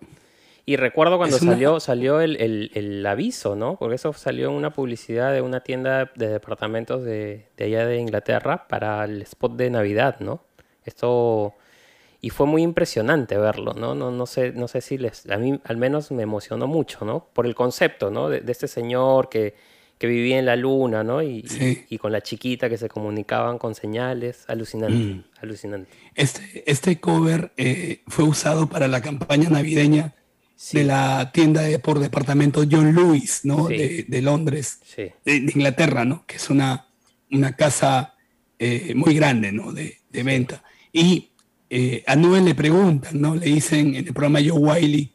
[0.70, 3.78] Y recuerdo cuando una- salió, salió el, el- el aviso, ¿no?
[3.80, 7.98] Porque eso salió en una publicidad de una tienda de departamentos de, de allá de
[8.00, 10.42] Inglaterra para el spot de Navidad, ¿no?
[10.84, 11.56] Esto...
[12.20, 13.96] Y fue muy impresionante verlo, ¿no?
[13.96, 15.30] No, no sé, no sé si les...
[15.30, 17.28] A mí al menos me emocionó mucho, ¿no?
[17.32, 18.28] Por el concepto, ¿no?
[18.28, 19.54] De, de este señor que,
[20.00, 21.22] que vivía en la luna, ¿no?
[21.22, 21.86] Y, y- Sí.
[21.90, 24.44] y con la chiquita que se comunicaban con señales.
[24.50, 25.24] Alucinante, Mm.
[25.44, 25.90] alucinante.
[26.16, 30.14] Este, este cover eh, fue usado para la campaña navideña
[30.74, 33.68] de la tienda de, por departamento John Lewis, ¿no?
[33.68, 33.78] Sí.
[33.78, 35.04] De, de Londres, Sí.
[35.26, 36.26] de, de Inglaterra, ¿no?
[36.26, 36.88] Que es una,
[37.32, 38.16] una casa
[38.60, 39.72] eh, muy grande, ¿no?
[39.72, 40.64] De, de venta.
[40.92, 41.30] Y
[41.70, 43.36] eh, a Noel le preguntan, ¿no?
[43.36, 45.12] Le dicen en el programa Joe Wiley,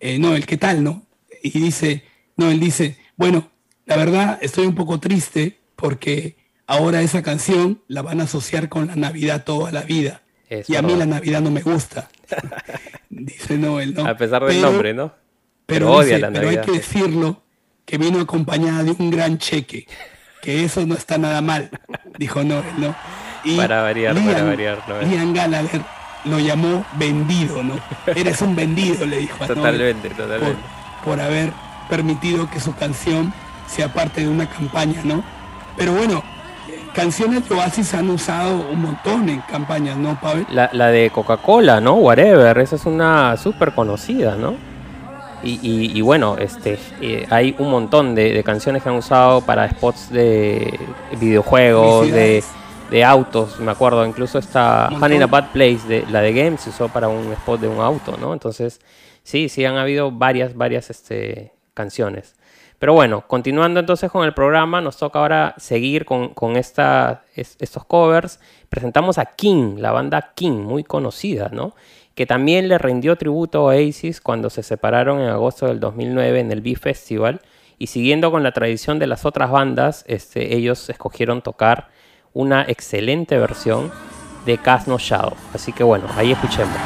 [0.00, 1.06] eh, Noel, ¿qué tal, no?
[1.42, 2.04] Y dice,
[2.36, 3.50] Noel dice, bueno,
[3.86, 6.36] la verdad estoy un poco triste porque
[6.66, 10.22] ahora esa canción la van a asociar con la Navidad toda la vida.
[10.48, 12.10] Es y a mí la Navidad no me gusta.
[13.20, 14.06] dice Noel, ¿no?
[14.06, 15.12] A pesar del Pero- nombre, ¿no?
[15.66, 17.42] Pero, Pero odia dice, la pero hay que decirlo
[17.86, 19.86] que vino acompañada de un gran cheque,
[20.42, 21.70] que eso no está nada mal,
[22.18, 22.94] dijo Noel, ¿no?
[23.44, 25.08] Y Para variar, para variar, Noel.
[25.10, 25.80] Liam Gallagher
[26.26, 27.78] lo llamó vendido, ¿no?
[28.06, 30.62] Eres un vendido, le dijo a Noel, Totalmente, por, totalmente.
[31.04, 31.52] por haber
[31.88, 33.32] permitido que su canción
[33.66, 35.22] sea parte de una campaña, ¿no?
[35.76, 36.22] Pero bueno,
[36.94, 40.46] canciones de Oasis han usado un montón en campañas, ¿no, Pavel?
[40.50, 41.94] La, la de Coca-Cola, ¿no?
[41.94, 44.54] Whatever, esa es una súper conocida, ¿no?
[45.42, 49.42] Y, y- y bueno, este, eh, hay un montón de, de canciones que han usado
[49.42, 50.78] para spots de
[51.20, 52.42] videojuegos, de,
[53.04, 55.26] autos, me acuerdo, incluso esta Honey in a.
[55.26, 58.32] Bad Place, de, la de Games, se usó para un spot de un auto, ¿no?
[58.32, 58.80] Entonces,
[59.24, 62.36] sí, sí, han habido varias, varias este, canciones.
[62.84, 67.56] Pero bueno, continuando entonces con el programa, nos toca ahora seguir con, con esta, es-
[67.58, 68.40] estos covers.
[68.68, 71.74] Presentamos a King, la banda King, muy conocida, ¿no?
[72.14, 76.52] Que también le rindió tributo a Oasis cuando se separaron en agosto del 2009 en
[76.52, 77.40] el B Festival.
[77.78, 81.88] Y siguiendo con la tradición de las otras bandas, este, ellos escogieron tocar
[82.34, 83.92] una excelente versión
[84.44, 85.32] de Cast No Shadow.
[85.54, 86.76] Así que bueno, ahí escuchemos.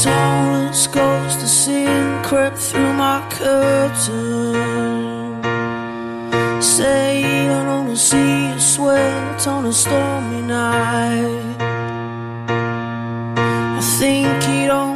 [0.00, 4.54] Tolerance goes to sin crept through my curtain.
[6.62, 11.56] Say I wanna see you sweat on a stormy night.
[13.78, 14.91] I think he don't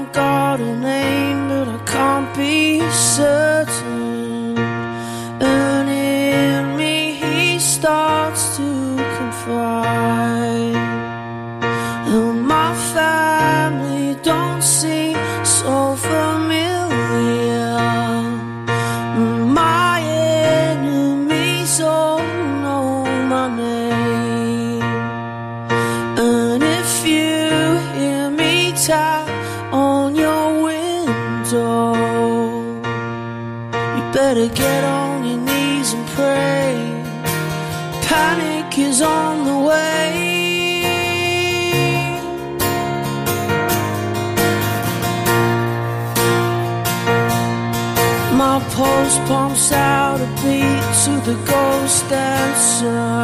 [51.06, 53.22] to the ghost dancer.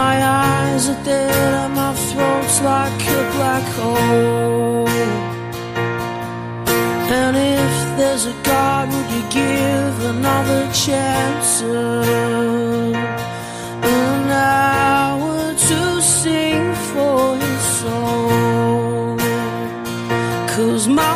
[0.00, 0.16] My
[0.50, 4.88] eyes are dead and my throat's like a black hole.
[7.20, 11.62] And if there's a God, would you give another chance?
[13.96, 19.16] An hour to sing for his soul.
[20.54, 21.14] Cause my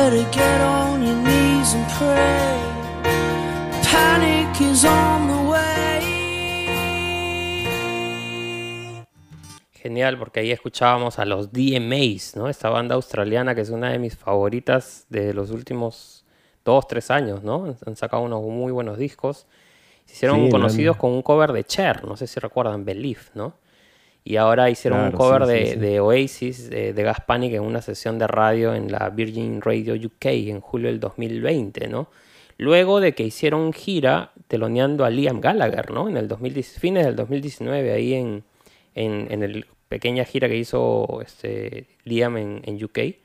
[0.00, 2.58] better get on your knees and pray.
[3.90, 6.00] Panic is on the way.
[9.82, 12.48] Genial, porque ahí escuchábamos a los DMAs, ¿no?
[12.48, 16.24] Esta banda australiana que es una de mis favoritas de los últimos
[16.64, 17.76] dos, tres años, ¿no?
[17.86, 19.46] Han- sacado unos muy buenos discos.
[20.06, 23.54] Se hicieron Sí, conocidos con un cover de Cher, no sé si recuerdan, Belief, ¿no?
[24.22, 25.78] Y ahora hicieron un cover sí, de, sí, sí.
[25.78, 29.94] de Oasis, de, de Gas Panic, en una sesión de radio en la Virgin Radio
[29.94, 32.08] UK en julio del 2020, ¿no?
[32.58, 36.08] Luego de que hicieron gira teloneando a Liam Gallagher, ¿no?
[36.08, 38.44] En el 2010, fines del 2019, ahí en,
[38.94, 43.16] en, en el pequeña gira que hizo este, Liam en, en UK,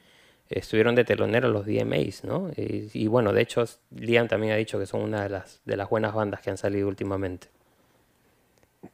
[0.50, 2.50] estuvieron de telonero los DMAs, ¿no?
[2.56, 5.76] Y, y bueno, de hecho, Liam también ha dicho que son una de las, de
[5.76, 7.48] las buenas bandas que han salido últimamente.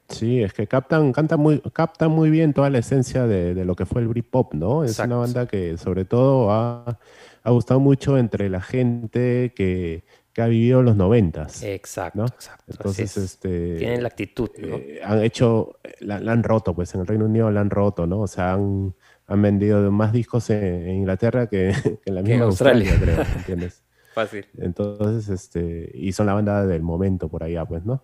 [0.09, 3.75] Sí, es que captan, cantan muy, captan muy bien toda la esencia de, de lo
[3.75, 4.83] que fue el Britpop, ¿no?
[4.83, 5.15] Es Exacto.
[5.15, 6.99] una banda que sobre todo ha,
[7.43, 10.03] ha gustado mucho entre la gente que,
[10.33, 11.63] que ha vivido los noventas.
[11.63, 12.25] Exacto, ¿no?
[12.27, 12.63] exacto.
[12.67, 13.23] Entonces, es.
[13.23, 14.75] este, Tienen la actitud, ¿no?
[14.77, 18.07] eh, han hecho, la, la han roto, pues en el Reino Unido la han roto,
[18.07, 18.21] ¿no?
[18.21, 18.93] O sea, han,
[19.27, 22.91] han vendido más discos en, en Inglaterra que, que en la en misma Australia.
[22.91, 23.83] Australia, creo, ¿entiendes?
[24.13, 24.45] Fácil.
[24.57, 28.03] Entonces, este, y son la banda del momento por allá, pues, ¿no?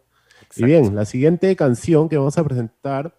[0.56, 3.15] Y bien, la siguiente canción que vamos a presentar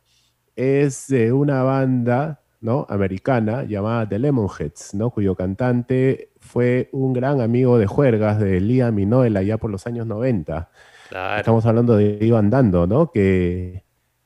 [0.57, 2.87] es de una banda, ¿no?
[2.89, 5.11] Americana llamada The Lemonheads, ¿no?
[5.11, 9.87] Cuyo cantante fue un gran amigo de juergas de Liam y Noel allá por los
[9.87, 10.69] años 90.
[11.11, 11.39] Claro.
[11.39, 13.11] Estamos hablando de Ivan Dando, ¿no?
[13.13, 13.85] Que,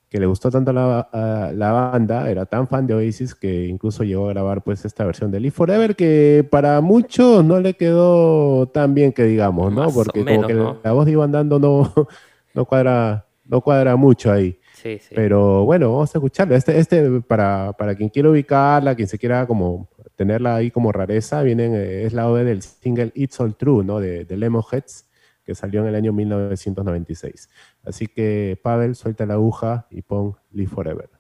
[0.09, 4.05] que le gustó tanto la, a la banda, era tan fan de Oasis que incluso
[4.05, 8.69] llegó a grabar pues esta versión de Live Forever que para muchos no le quedó
[8.69, 9.85] tan bien que digamos, ¿no?
[9.85, 10.79] Más Porque como que ¿no?
[10.83, 11.93] la voz de Ivan Dando no,
[12.55, 14.59] no cuadra, no cuadra mucho ahí.
[14.75, 15.15] Sí, sí.
[15.15, 16.55] Pero bueno, vamos a escucharlo.
[16.55, 21.43] Este, este para, para quien quiera ubicarla, quien se quiera como tenerla ahí como rareza,
[21.43, 24.01] vienen, eh, es la OV del single It's All True, ¿no?
[24.01, 25.09] De, de Lemonheads,
[25.45, 27.49] que salió en el año 1996.
[27.85, 31.11] Así que, Pavel, suelta la aguja y pon Live Forever.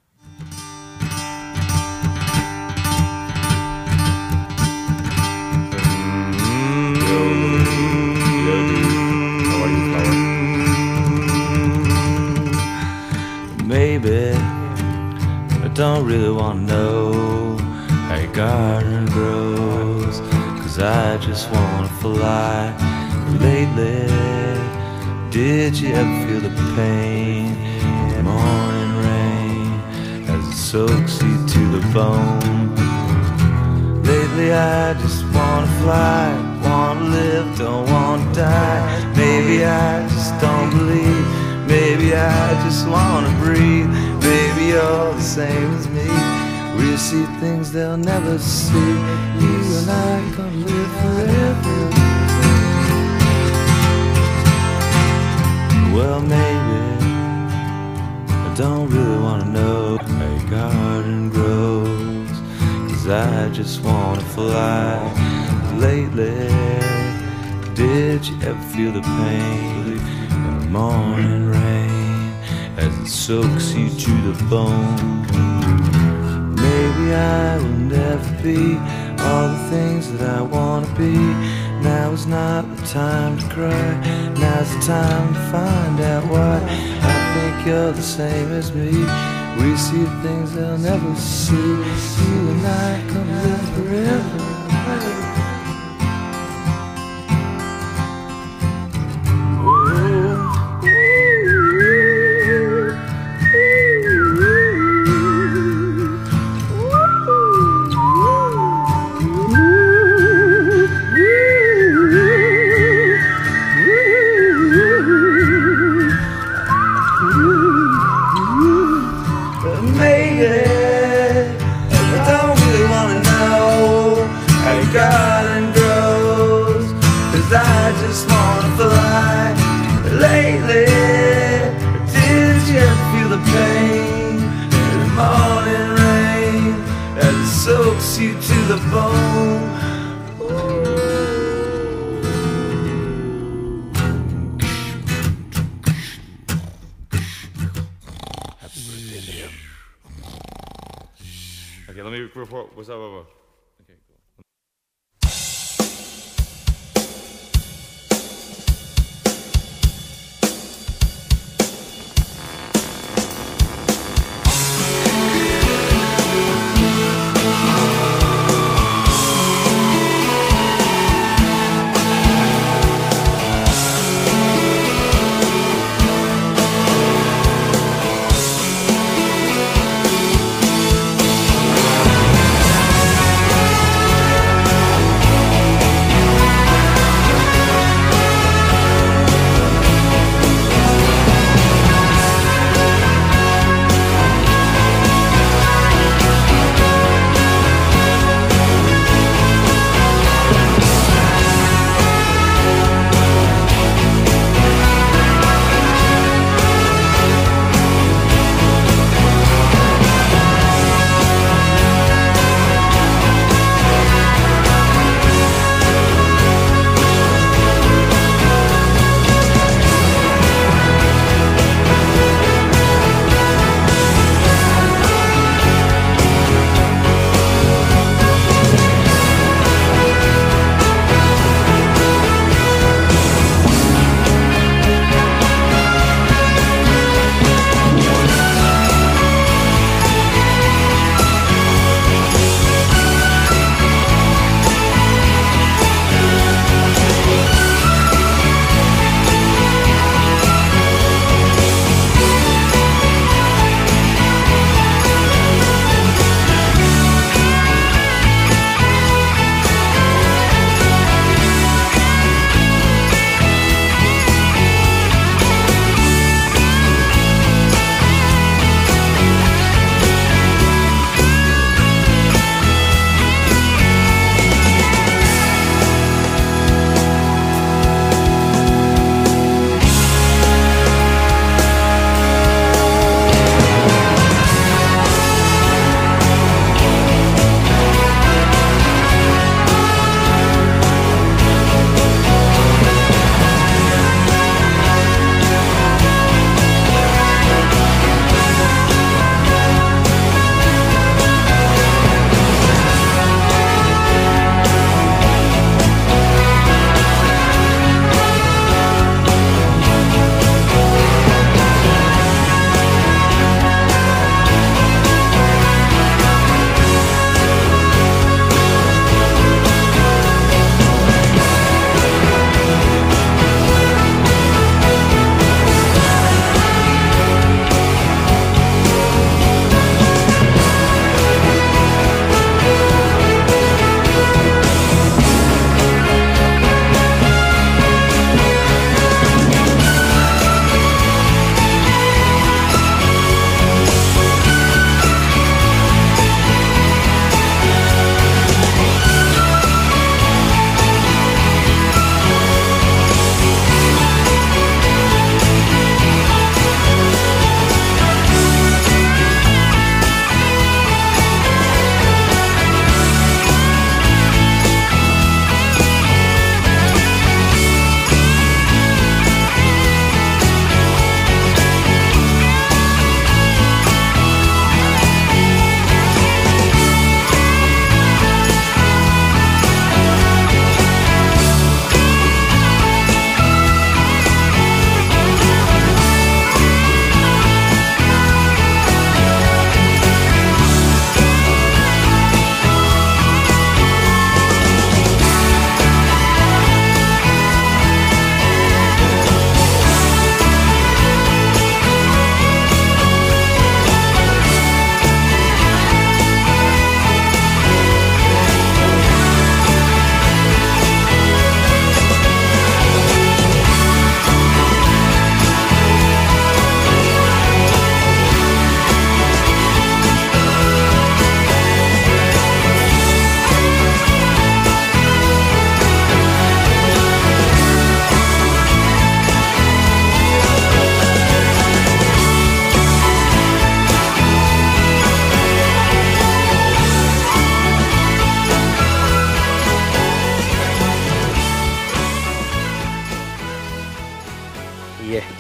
[13.92, 14.32] Maybe
[15.66, 17.58] I don't really wanna know
[18.08, 20.20] how your garden grows.
[20.60, 22.72] Cause I just wanna fly.
[23.38, 24.08] Lately,
[25.28, 27.54] did you ever feel the pain?
[28.16, 29.80] in Morning rain
[30.34, 32.74] as it soaks you to the bone.
[34.04, 36.32] Lately, I just wanna fly,
[36.64, 39.12] wanna live, don't wanna die.
[39.14, 41.41] Maybe I just don't believe.
[41.72, 43.90] Maybe I just wanna breathe.
[44.20, 46.06] Baby, you're the same as me.
[46.76, 48.92] We'll see things they'll never see.
[49.42, 51.78] You and I gonna live forever.
[55.94, 56.80] Well, maybe
[58.28, 62.36] I don't really wanna know how your garden grows.
[62.90, 64.98] Cause I just wanna fly.
[65.78, 66.36] Lately,
[67.74, 70.21] did you ever feel the pain
[70.72, 72.32] morning rain
[72.78, 75.20] as it soaks you to the bone?
[76.54, 78.78] Maybe I will never be
[79.20, 81.14] all the things that I wanna be.
[81.82, 83.90] Now is not the time to cry.
[84.40, 86.56] Now's the time to find out why.
[87.02, 88.92] I think you're the same as me.
[89.60, 91.54] We see things they'll never see.
[92.24, 94.51] You and I can live forever.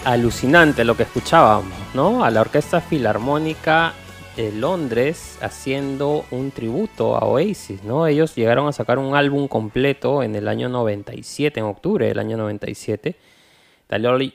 [0.04, 2.24] Alucinante lo que escuchábamos, ¿no?
[2.24, 3.94] A la Orquesta Filarmónica
[4.36, 8.06] de Londres haciendo un tributo a Oasis, ¿no?
[8.06, 12.36] Ellos llegaron a sacar un álbum completo en el año 97, en octubre del año
[12.36, 13.16] 97.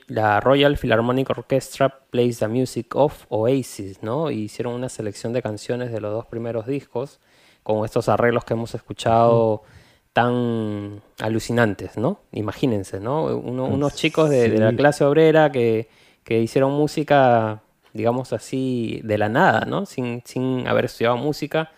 [0.06, 4.30] La, Royal Philharmonic Orchestra plays the music of Oasis, ¿no?
[4.30, 7.18] Y hicieron una selección de canciones de los dos primeros discos
[7.64, 9.64] con estos arreglos que hemos escuchado
[10.22, 12.20] tan alucinantes, ¿no?
[12.32, 13.24] Imagínense, ¿no?
[13.36, 15.88] Uno- unos chicos de, de la clase obrera que,
[16.24, 17.60] que hicieron música,
[17.92, 19.86] digamos así, de la nada, ¿no?
[19.86, 21.70] Sin, sin haber estudiado música,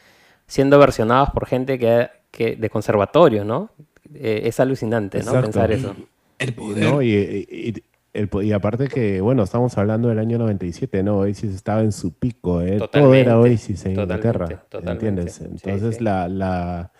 [0.46, 3.70] siendo versionados por gente que, que de conservatorio, ¿no?
[4.14, 5.24] Eh, es alucinante, ¿no?
[5.32, 5.42] Exacto.
[5.46, 5.94] Pensar eso.
[6.38, 6.84] El poder.
[6.84, 7.02] ¿no?
[7.02, 11.18] Y, y- y- el po- y aparte que, bueno, estamos hablando del año 97, ¿no?
[11.18, 12.78] Oasis estaba en su pico, ¿eh?
[12.78, 15.06] Todo Totalmente, era Oasis en totalmente, Inglaterra, totalmente.
[15.08, 15.34] ¿entiendes?
[15.34, 16.02] Sí, Entonces sí.
[16.02, 16.90] La, la,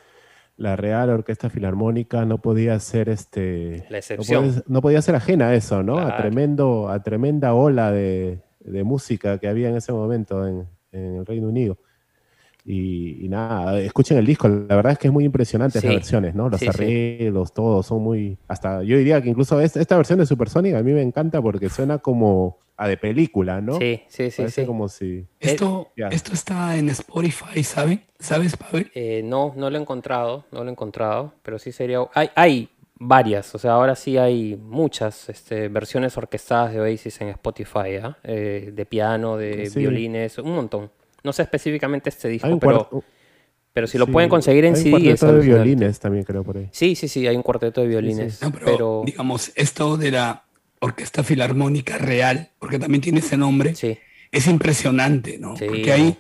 [0.61, 3.79] la Real Orquesta Filarmónica no podía ser este...
[3.89, 4.45] La no excepción.
[4.49, 5.99] podía- No, podía ser ajena a eso, ¿no?
[5.99, 11.17] A, tremendo, a tremenda ola de, de música que había en ese momento en, en
[11.17, 11.79] el Reino Unido.
[12.65, 15.87] Y, y nada, escuchen el disco, la verdad es que es muy impresionante Sí.
[15.87, 16.49] esas versiones, ¿no?
[16.49, 16.71] Los Sí, sí.
[16.75, 18.37] arreglos, todos son muy...
[18.49, 21.69] Hasta yo diría que incluso es- esta versión de Supersonic a mí me encanta porque
[21.69, 23.79] suena como a de película, ¿no?
[23.79, 24.67] Sí, sí, sí, Parece sí.
[24.67, 25.27] como si...
[25.39, 28.03] Esto, esto está en Spotify, ¿saben?
[28.19, 28.91] ¿Sabes, Pavel?
[28.95, 31.99] Eh, no, no lo he encontrado, no lo he encontrado, pero sí sería...
[32.15, 32.69] Hay, hay
[32.99, 38.17] varias, o sea, ahora sí hay muchas este, versiones orquestadas de Oasis en Spotify, ¿ah?
[38.23, 39.79] Eh, de piano, de Sí.
[39.79, 40.91] violines, un montón.
[41.25, 43.05] No sé específicamente este disco, Hay un pero,
[43.73, 46.25] pero si lo sí, pueden conseguir en hay un CD es cuarteto de violines también
[46.25, 46.69] creo por ahí.
[46.73, 49.03] Sí, sí, sí, hay un cuarteto de violines, No, pero, pero...
[49.05, 50.45] digamos, esto de la
[50.81, 53.75] Orquesta Filarmónica Real, porque también tiene ese nombre,
[54.33, 55.57] es impresionante, ¿no?
[55.57, 55.67] Sí.
[55.67, 56.17] Porque ahí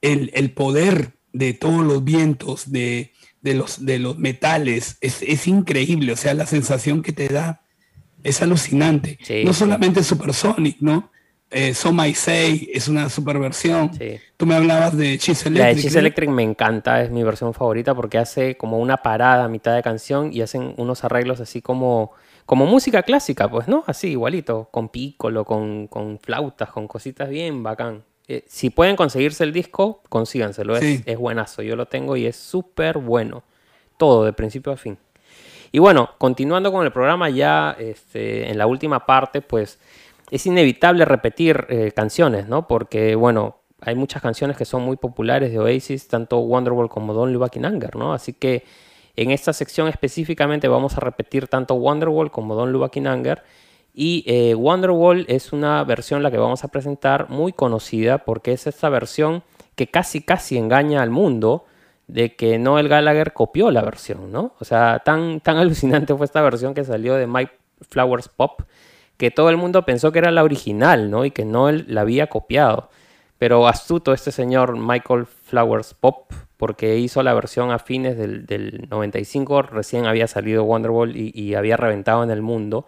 [0.00, 5.46] el, el poder de todos los vientos, de, de los, de los metales, es, es
[5.46, 6.12] increíble.
[6.12, 7.62] O sea, la sensación que te da
[8.22, 9.18] es alucinante.
[9.22, 9.60] Sí, no sí.
[9.60, 11.10] solamente Supersonic, ¿no?
[11.52, 13.90] Eh, So My Say es una super versión.
[14.36, 15.82] Tú me hablabas de Cheese La de Electric.
[15.84, 15.98] Cheese.
[15.98, 19.82] Electric me encanta, es mi versión favorita porque hace como una parada a mitad de
[19.82, 22.12] canción y hacen unos arreglos así como,
[22.46, 23.84] como música clásica, pues, ¿no?
[23.86, 28.02] Así, igualito, con pícolo, con, con flautas, con cositas bien bacán.
[28.28, 31.02] Eh, si pueden conseguirse el disco, consíganselo, es, Sí.
[31.06, 33.42] es buenazo, yo lo tengo y es súper bueno.
[33.98, 34.96] Todo, de principio a fin.
[35.70, 39.78] Y bueno, continuando con el programa ya este, en la última parte, pues
[40.32, 42.66] es inevitable repetir eh, canciones, ¿no?
[42.66, 47.30] Porque, bueno, hay muchas canciones que son muy populares de Oasis, tanto Wonderwall como Don't
[47.32, 48.14] Look Back in Anger, ¿no?
[48.14, 48.64] Así que
[49.14, 53.42] en esta sección específicamente vamos a repetir tanto Wonderwall como Don't Look Back in Anger.
[53.92, 58.66] Y eh, Wonderwall es una versión la que vamos a presentar muy conocida porque es
[58.66, 59.42] esta versión
[59.74, 61.66] que casi casi engaña al mundo
[62.06, 64.54] de que Noel Gallagher copió la versión, ¿no?
[64.60, 67.52] O sea, tan, tan alucinante fue esta versión que salió de Mike
[67.82, 68.62] Flowers Pop
[69.22, 71.24] que todo el mundo pensó que era la original, ¿no?
[71.24, 72.90] Y que Noel la había copiado.
[73.38, 78.88] Pero astuto este señor Michael Flowers Pop, porque hizo la versión a fines del, del
[78.90, 82.84] 95, recién había salido Wonderwall y, y había reventado en el mundo.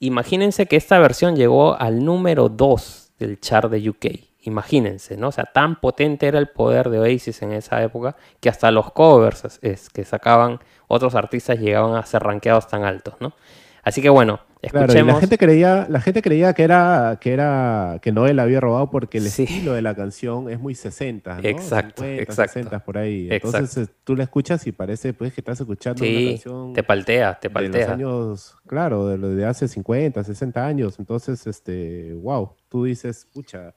[0.00, 4.06] Imagínense que esta versión llegó al número 2 del chart de UK.
[4.44, 5.28] Imagínense, ¿no?
[5.28, 8.90] O sea, tan potente era el poder de Oasis en esa época que hasta los
[8.92, 13.34] covers es que sacaban otros artistas llegaban a ser rankeados tan altos, ¿no?
[13.82, 15.14] Así que bueno, Claro, y escuchemos.
[15.14, 19.18] la gente creía, la gente creía que era, que era, que Noel había robado porque
[19.18, 21.48] el estilo de la canción es muy 60, ¿no?
[21.48, 22.52] Exacto, 50, exacto.
[22.52, 23.24] 60 por ahí.
[23.28, 23.56] Exacto.
[23.56, 26.84] Entonces eh, tú la escuchas y parece pues que estás escuchando una Sí, canción te
[26.84, 27.80] paltea, te de paltea.
[27.80, 30.96] los años, claro, de, de hace 50, 60 años.
[31.00, 33.74] Entonces, este, wow, tú dices, pucha,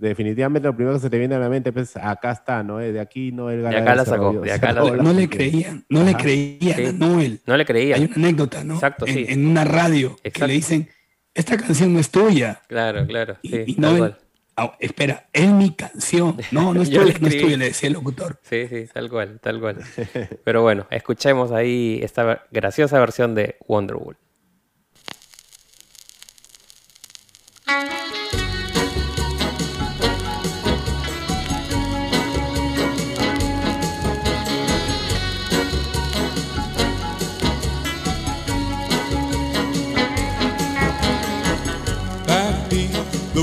[0.00, 2.78] definitivamente lo primero que se te viene a la mente, pues acá está, ¿no?
[2.78, 4.96] De aquí no el De acá la sacó, de acá la sacó.
[5.02, 6.84] No le creían, no le creían Sí.
[6.86, 7.40] a Noel.
[7.46, 8.00] No le creían.
[8.00, 8.74] Hay una anécdota, ¿no?
[8.74, 9.26] Exacto, en, sí.
[9.28, 10.88] en una radio que le dicen,
[11.34, 12.60] esta canción no es tuya.
[12.68, 13.36] Claro, claro.
[13.42, 14.18] Sí, Y tal Noel, cual.
[14.56, 16.36] "Ah, espera, es mi canción.
[16.50, 17.44] No, no es Yo tuya, le no es escribí.
[17.44, 18.40] tuya, le decía el locutor.
[18.42, 19.78] Sí, sí, tal cual, tal cual.
[20.44, 24.16] Pero bueno, escuchemos ahí esta graciosa versión de Wonderwall.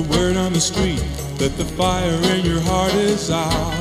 [0.04, 1.02] The word on the street
[1.40, 3.74] that the fire in your heart is out.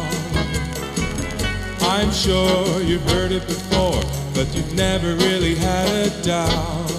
[1.83, 4.01] I'm sure you've heard it before,
[4.33, 6.91] but you've never really had a doubt.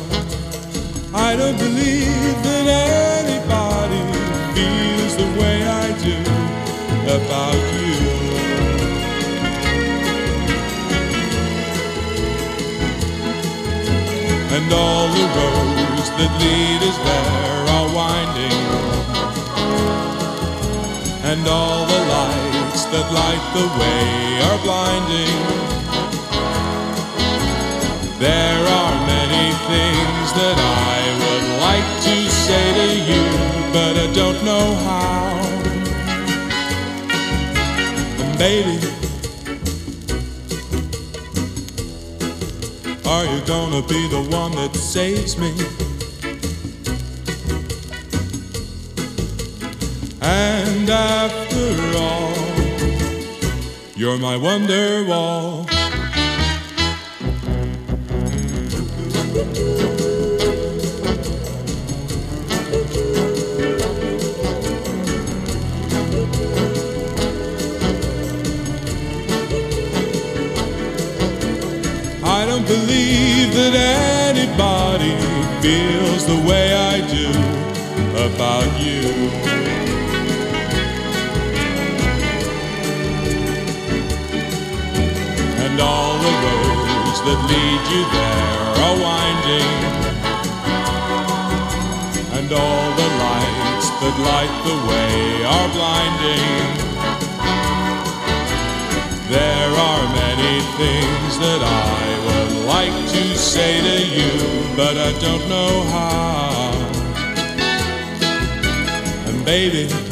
[1.15, 2.65] I don't believe that
[3.26, 4.03] anybody
[4.53, 6.19] feels the way I do
[7.18, 8.18] about you.
[14.56, 18.56] And all the roads that lead us there are winding,
[21.29, 24.07] and all the lights that light the way
[24.47, 25.35] are blinding.
[28.17, 33.25] There are many things that I would like to say to you,
[33.75, 35.35] but I don't know how.
[38.23, 38.77] And baby,
[43.05, 45.86] are you gonna be the one that saves me?
[50.29, 52.33] And after all,
[53.95, 55.65] you're my wonder wall.
[72.21, 73.73] I don't believe that
[74.27, 75.15] anybody
[75.61, 77.29] feels the way I do
[78.25, 79.46] about you.
[85.77, 89.77] And all the roads that lead you there are winding.
[92.33, 96.49] And all the lights that light the way are blinding.
[99.29, 104.33] There are many things that I would like to say to you,
[104.75, 106.73] but I don't know how.
[109.27, 110.06] And baby,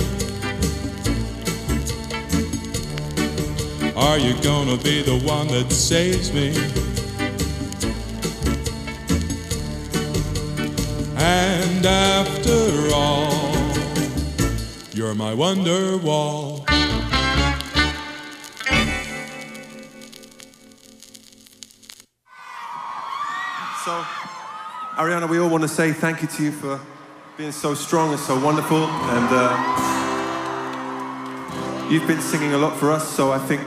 [3.96, 6.50] are you gonna be the one that saves me?
[11.18, 13.56] And after all,
[14.94, 16.66] you're my wonder wall.
[23.84, 24.04] So,
[24.98, 26.82] Ariana, we all want to say thank you to you for
[27.38, 28.84] being so strong and so wonderful.
[28.84, 29.56] And uh,
[31.90, 33.62] you've been singing a lot for us, so I think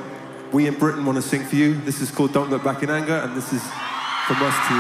[0.52, 1.74] we in Britain want to sing for you.
[1.80, 3.62] This is called Don't Look Back in Anger, and this is
[4.26, 4.74] from us to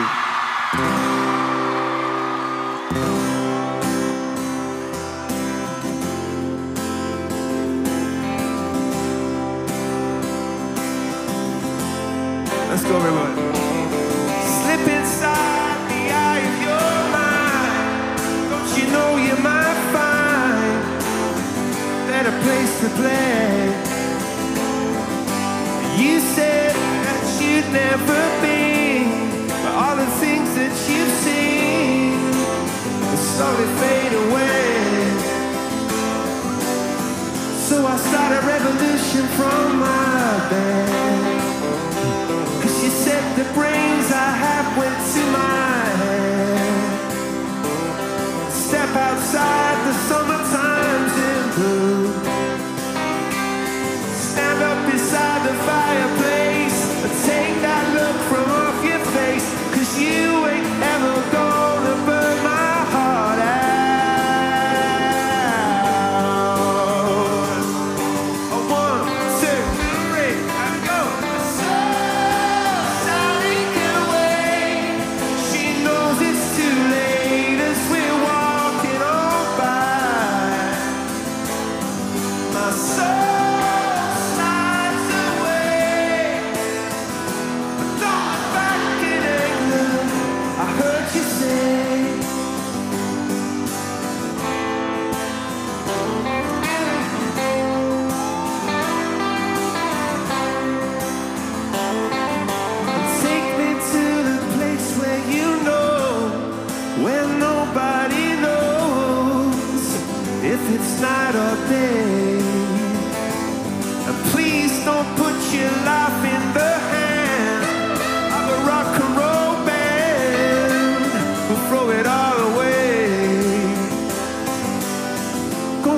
[3.14, 3.17] you.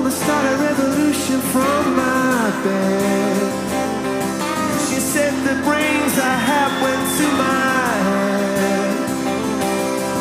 [0.01, 3.51] Gonna start a revolution from my bed.
[4.87, 8.97] She said the brains I have went to my head.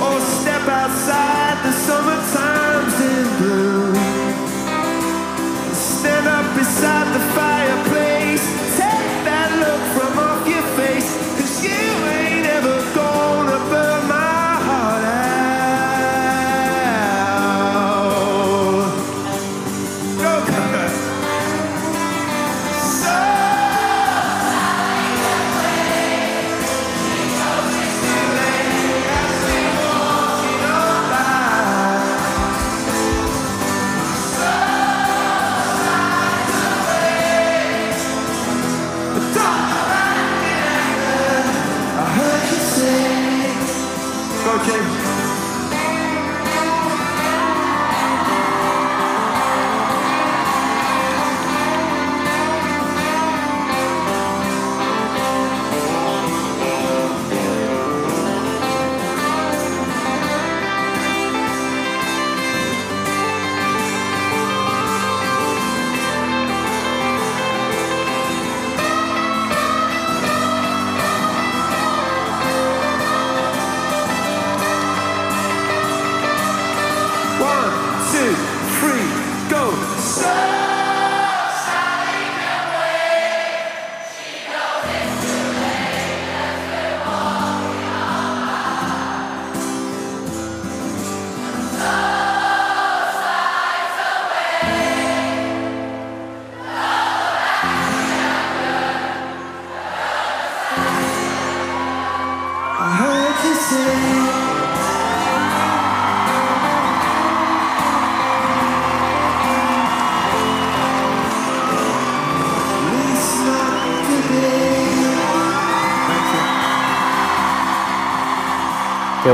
[0.05, 3.95] Oh, step outside the summertime's in blue.
[5.73, 7.30] Stand up beside the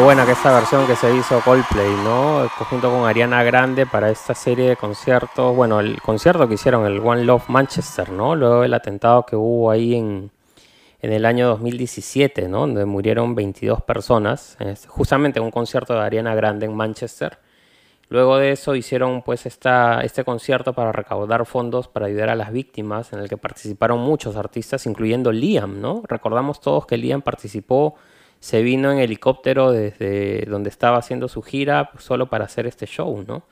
[0.07, 2.49] buena que esta versión que se hizo Coldplay, ¿no?
[2.70, 5.57] Junto con Ariana Grande para esta serie de conciertos.
[5.57, 8.37] Bueno, el concierto que hicieron, el One Love Manchester, ¿no?
[8.37, 10.31] Luego del atentado que hubo ahí en,
[11.01, 12.61] en el año 2017, ¿no?
[12.61, 14.57] Donde murieron 22 personas.
[14.61, 17.39] Es justamente un concierto de Ariana Grande en Manchester.
[18.09, 22.53] Luego de eso hicieron pues esta, este concierto para recaudar fondos para ayudar a las
[22.53, 26.05] víctimas, en el que participaron muchos artistas, incluyendo Liam, ¿no?
[26.07, 27.97] Recordamos todos que Liam participó,
[28.40, 33.24] se vino en helicóptero desde donde estaba haciendo su gira solo para hacer este show,
[33.26, 33.44] ¿no?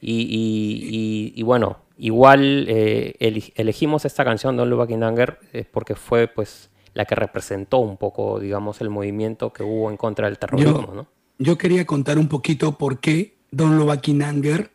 [0.00, 3.14] Y, y- y- y bueno, igual eh,
[3.56, 7.78] elegimos esta canción, Don't Look Back in Anger, eh, porque fue pues la que representó
[7.78, 11.06] un poco, digamos, el movimiento que hubo en contra del terrorismo, ¿no?
[11.38, 14.70] Yo quería contar un poquito por qué Don Lobaquinanger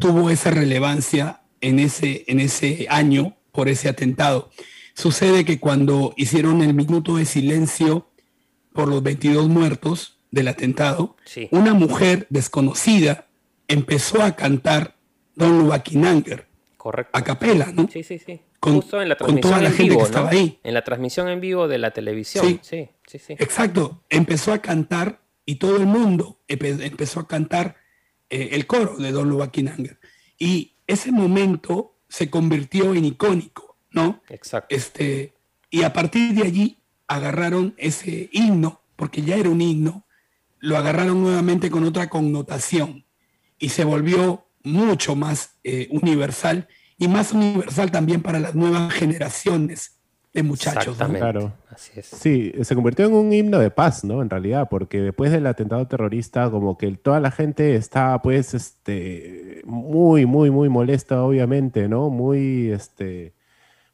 [0.00, 4.50] tuvo esa relevancia en ese, en ese año por ese atentado.
[4.94, 8.06] Sucede que cuando hicieron el minuto de silencio
[8.76, 11.48] por los 22 muertos del atentado, Sí.
[11.50, 13.26] una mujer desconocida
[13.68, 14.94] empezó a cantar
[15.34, 16.46] Don Lobaquinanger
[16.76, 17.10] Correcto.
[17.18, 17.88] a capela, ¿no?
[17.92, 18.40] Sí, sí, sí.
[18.60, 20.38] Con- Justo en la con transmisión toda la en gente vivo, que estaba ¿no?
[20.38, 20.60] ahí.
[20.62, 22.46] En la transmisión en vivo de la televisión.
[22.46, 22.58] Sí.
[22.62, 23.32] Sí, sí, sí.
[23.38, 27.76] Exacto, empezó a cantar y todo el mundo empe- empezó a cantar
[28.30, 29.98] eh, el coro de Don Lobaquinanger.
[30.38, 34.22] Y ese momento se convirtió en icónico, ¿no?
[34.28, 34.74] Exacto.
[34.74, 35.34] Este,
[35.70, 36.78] y a partir de allí
[37.08, 40.04] agarraron ese himno, porque ya era un himno,
[40.58, 43.04] lo agarraron nuevamente con otra connotación
[43.58, 46.68] y se volvió mucho más eh, universal
[46.98, 49.96] y más universal también para las nuevas generaciones
[50.32, 50.86] de muchachos.
[50.86, 50.92] ¿no?
[50.92, 51.20] Exactamente.
[51.20, 51.52] Claro.
[51.70, 52.06] Así es.
[52.06, 54.22] Sí, se convirtió en un himno de paz, ¿no?
[54.22, 59.62] En realidad, porque después del atentado terrorista, como que toda la gente está, pues, este,
[59.64, 62.10] muy, muy, muy molesta, obviamente, ¿no?
[62.10, 63.35] Muy, este,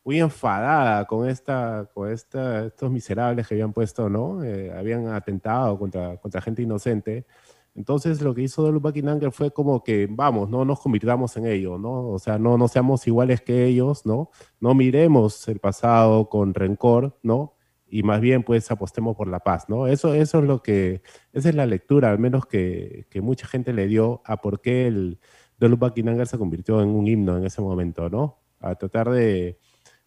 [0.05, 4.43] muy enfadada con esta, con esta, estos miserables que habían puesto, ¿no?
[4.43, 7.27] Eh, habían atentado contra, contra gente inocente.
[7.75, 11.79] Entonces lo que hizo Dolu Buckingham fue como que, vamos, no nos convirtamos en ello,
[11.79, 12.09] ¿no?
[12.09, 14.31] O sea, no, no seamos iguales que ellos, ¿no?
[14.61, 17.55] No miremos el pasado con rencor, ¿no?
[17.89, 19.87] Y más bien, pues, apostemos por la paz, ¿no?
[19.87, 21.03] Eso, eso es lo que,
[21.33, 24.87] esa es la lectura, al menos que, que mucha gente le dio a por qué
[24.87, 25.19] el
[25.59, 28.39] Dolu Buckingham se convirtió en un himno en ese momento, ¿no?
[28.61, 29.59] A tratar de,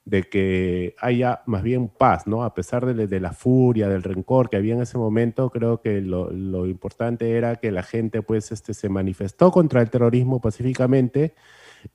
[0.06, 2.44] de que haya más bien paz, ¿no?
[2.44, 6.02] A pesar de, de la furia, del rencor que había en ese momento, creo que
[6.02, 11.34] lo, lo importante era que la gente, pues, este, se manifestó contra el terrorismo pacíficamente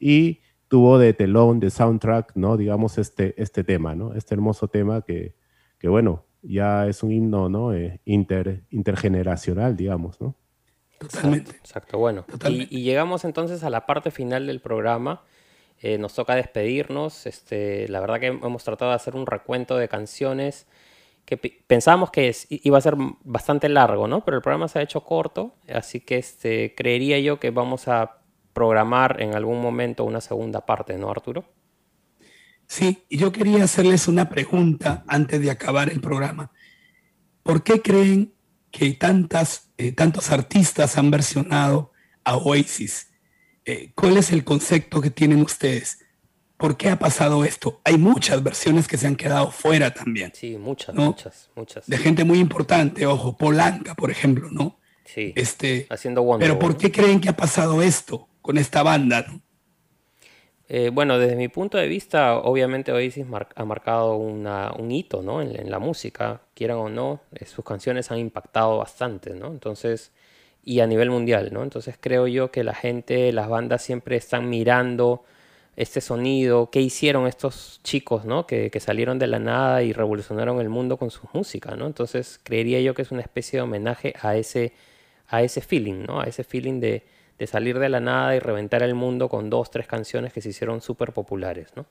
[0.01, 2.57] y tuvo de telón, de soundtrack, ¿no?
[2.57, 4.15] Digamos, este, este tema, ¿no?
[4.15, 5.35] Este hermoso tema que,
[5.79, 7.75] que bueno, ya es un himno, ¿no?
[7.75, 10.37] Eh, inter, intergeneracional, digamos, ¿no?
[10.99, 11.53] Totalmente.
[11.53, 12.25] Exacto, bueno.
[12.49, 15.23] Y, llegamos entonces a la parte final del programa.
[15.81, 17.27] Eh, nos toca despedirnos.
[17.27, 20.67] Este, la verdad que hemos tratado de hacer un recuento de canciones
[21.25, 24.25] que pensábamos que iba a ser bastante largo, ¿no?
[24.25, 28.19] Pero el programa se ha hecho corto, así que este, creería yo que vamos a
[28.53, 31.45] programar en algún momento una segunda parte, ¿no, Arturo?
[32.67, 36.51] Sí, yo quería hacerles una pregunta antes de acabar el programa.
[37.43, 38.35] ¿Por qué creen
[38.71, 41.93] que tantas, eh, tantos artistas han versionado
[42.25, 43.10] a Oasis?
[43.65, 45.99] Eh, ¿Cuál es el concepto que tienen ustedes?
[46.57, 47.81] ¿Por qué ha pasado esto?
[47.85, 51.07] Hay muchas versiones que se han quedado fuera también, Sí, muchas, ¿No?
[51.07, 51.87] muchas, muchas.
[51.87, 54.79] de gente muy importante, ojo, Polanca, por ejemplo, ¿no?
[55.05, 56.59] Sí, Este, haciendo Wonderwall.
[56.59, 59.25] pero ¿por qué creen que ha pasado esto con esta banda?
[59.29, 59.41] no?
[60.69, 65.21] Eh, bueno, desde mi punto de vista, obviamente Oasis mar- ha marcado una- un hito,
[65.21, 65.43] ¿no?
[65.43, 69.49] En, en la música, quieran o no, eh, sus canciones han impactado bastante, ¿no?
[69.49, 70.13] Entonces,
[70.65, 71.63] y a nivel mundial, ¿no?
[71.63, 75.25] Entonces creo yo que la gente, las bandas siempre están mirando
[75.77, 78.47] este sonido, qué hicieron estos chicos, ¿no?
[78.47, 81.87] Que, que salieron de la nada y revolucionaron el mundo con su música, ¿no?
[81.87, 84.73] Entonces creería yo que es una especie de homenaje a ese,
[85.29, 86.21] a ese feeling, ¿no?
[86.21, 87.05] A ese feeling de,
[87.39, 90.51] de salir de la nada y reventar el mundo con dos, tres canciones que se
[90.51, 91.87] hicieron súper populares, ¿no?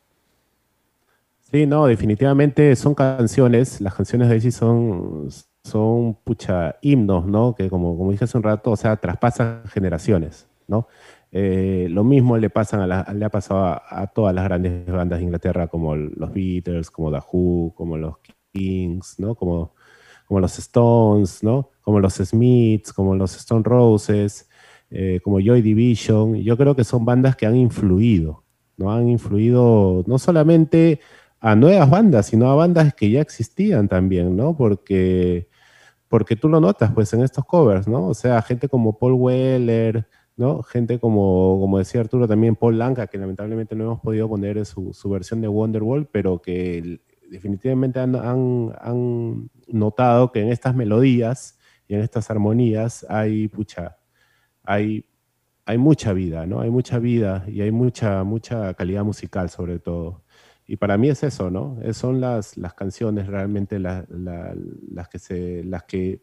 [1.51, 5.27] Sí, no, definitivamente son canciones, las canciones de Oasis son,
[5.63, 7.55] son pucha, himnos, ¿no?
[7.55, 10.87] Que como, como dije hace un rato, o sea, traspasan generaciones, ¿no?
[11.31, 14.85] Eh, lo mismo le, pasan a la- le ha pasado a, a todas las grandes
[14.87, 18.15] bandas de Inglaterra, como los Beatles, como The Who, como los
[18.53, 19.35] Kings, ¿no?
[19.35, 19.73] Como,
[20.27, 21.69] como los Stones, ¿no?
[21.81, 24.49] Como los Smiths, como los Stone Roses,
[24.89, 26.35] eh, como Joy Division.
[26.35, 28.43] Yo creo que son bandas que han influido,
[28.77, 28.91] ¿no?
[28.91, 30.99] Han influido no solamente
[31.41, 34.55] a nuevas bandas, sino a bandas que ya existían también, ¿no?
[34.57, 35.47] Porque,
[36.07, 38.07] porque tú lo notas, pues, en estos covers, ¿no?
[38.07, 40.07] O sea, gente como Paul Weller,
[40.37, 40.63] ¿no?
[40.63, 44.93] Gente como, como decía Arturo, también Paul Lanca, que lamentablemente no hemos podido poner su,
[44.93, 51.57] su versión de Wonderwall, pero que definitivamente han, han- han notado que en estas melodías
[51.87, 53.97] y en estas armonías hay, pucha,
[54.63, 55.05] hay,
[55.65, 56.61] hay mucha vida, ¿no?
[56.61, 60.23] Hay mucha vida y hay mucha, mucha calidad musical sobre todo.
[60.71, 61.79] Y para mí es eso, ¿no?
[61.81, 64.55] Es- son las, las canciones realmente la- la-
[64.91, 66.21] las, que se, las, que,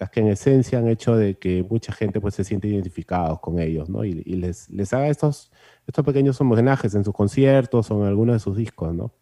[0.00, 3.60] las que en esencia han hecho de que mucha gente pues, se siente identificados con
[3.60, 4.04] ellos, ¿no?
[4.04, 5.52] Y, y les, les haga estos,
[5.86, 9.14] estos pequeños homenajes en sus conciertos o en algunos de sus discos, ¿no?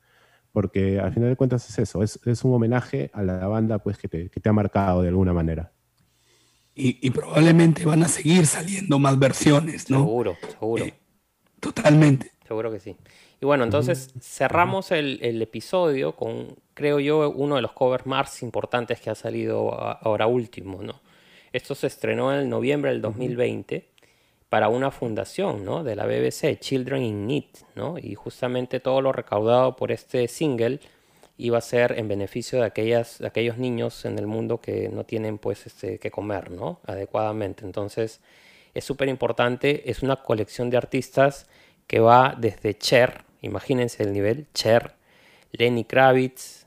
[0.53, 3.99] Porque al final de cuentas es eso, es, es un homenaje a la banda pues,
[3.99, 5.71] que, te, que te ha marcado de alguna manera.
[6.75, 9.99] Y, y probablemente van a seguir saliendo más versiones, ¿no?
[9.99, 10.87] Seguro, seguro.
[11.61, 12.33] Totalmente.
[12.49, 12.97] Seguro que sí.
[13.43, 18.41] Y bueno, entonces cerramos el, el episodio con, creo yo, uno de los covers más
[18.41, 21.01] importantes que ha salido ahora último, ¿no?
[21.53, 23.89] Esto se estrenó en noviembre del 2020
[24.49, 25.83] para una fundación, ¿no?
[25.83, 27.45] De la BBC, Children in Need,
[27.75, 27.99] ¿no?
[27.99, 30.79] Y justamente todo lo recaudado por este single
[31.37, 35.03] iba a ser en beneficio de, aquellas, de aquellos niños en el mundo que no
[35.03, 36.79] tienen, pues, este, que comer, ¿no?
[36.87, 37.65] Adecuadamente.
[37.65, 38.21] Entonces,
[38.73, 39.91] es súper importante.
[39.91, 41.49] Es una colección de artistas
[41.89, 44.97] que va desde Cher, imagínense el nivel, Cher,
[45.53, 46.67] Lenny Kravitz,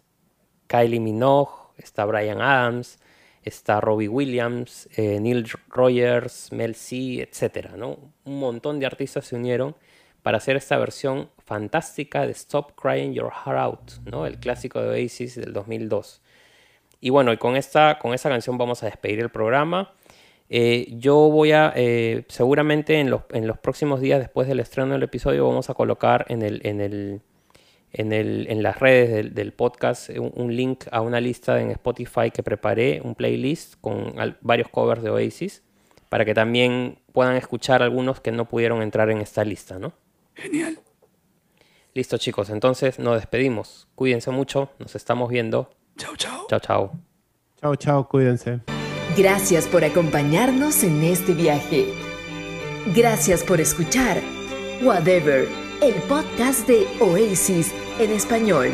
[0.67, 2.99] Kylie Minogue, está Brian Adams,
[3.43, 7.97] está Robbie Williams, eh, Neil Rogers, Mel C, etcétera, ¿no?
[8.25, 9.75] Un montón de artistas se unieron
[10.23, 14.25] para hacer esta versión fantástica de Stop Crying Your Heart Out, ¿no?
[14.25, 16.21] El clásico de Oasis del 2002.
[16.99, 19.93] Y bueno, con esta, con esta canción vamos a despedir el programa.
[20.49, 24.93] Eh, yo voy a, eh, seguramente en los, en los próximos días después del estreno
[24.93, 27.21] del episodio, vamos a colocar en, el, en, el,
[27.91, 31.71] en, el, en las redes del, del podcast un, un link a una lista en
[31.71, 35.63] Spotify que preparé, un playlist con al- varios covers de Oasis,
[36.09, 39.93] para que también puedan escuchar algunos que no pudieron entrar en esta lista, ¿no?
[40.35, 40.77] Genial.
[41.95, 43.87] Listo chicos, entonces nos despedimos.
[43.95, 45.71] Cuídense mucho, nos estamos viendo.
[45.97, 46.45] Chao, chao.
[46.49, 46.91] Chao, chao.
[47.61, 48.74] Chao, chao, cuídense.
[49.17, 51.85] Gracias por acompañarnos en este viaje.
[52.93, 54.21] Gracias por escuchar
[54.83, 55.47] Whatever,
[55.81, 58.71] el podcast de Oasis en español.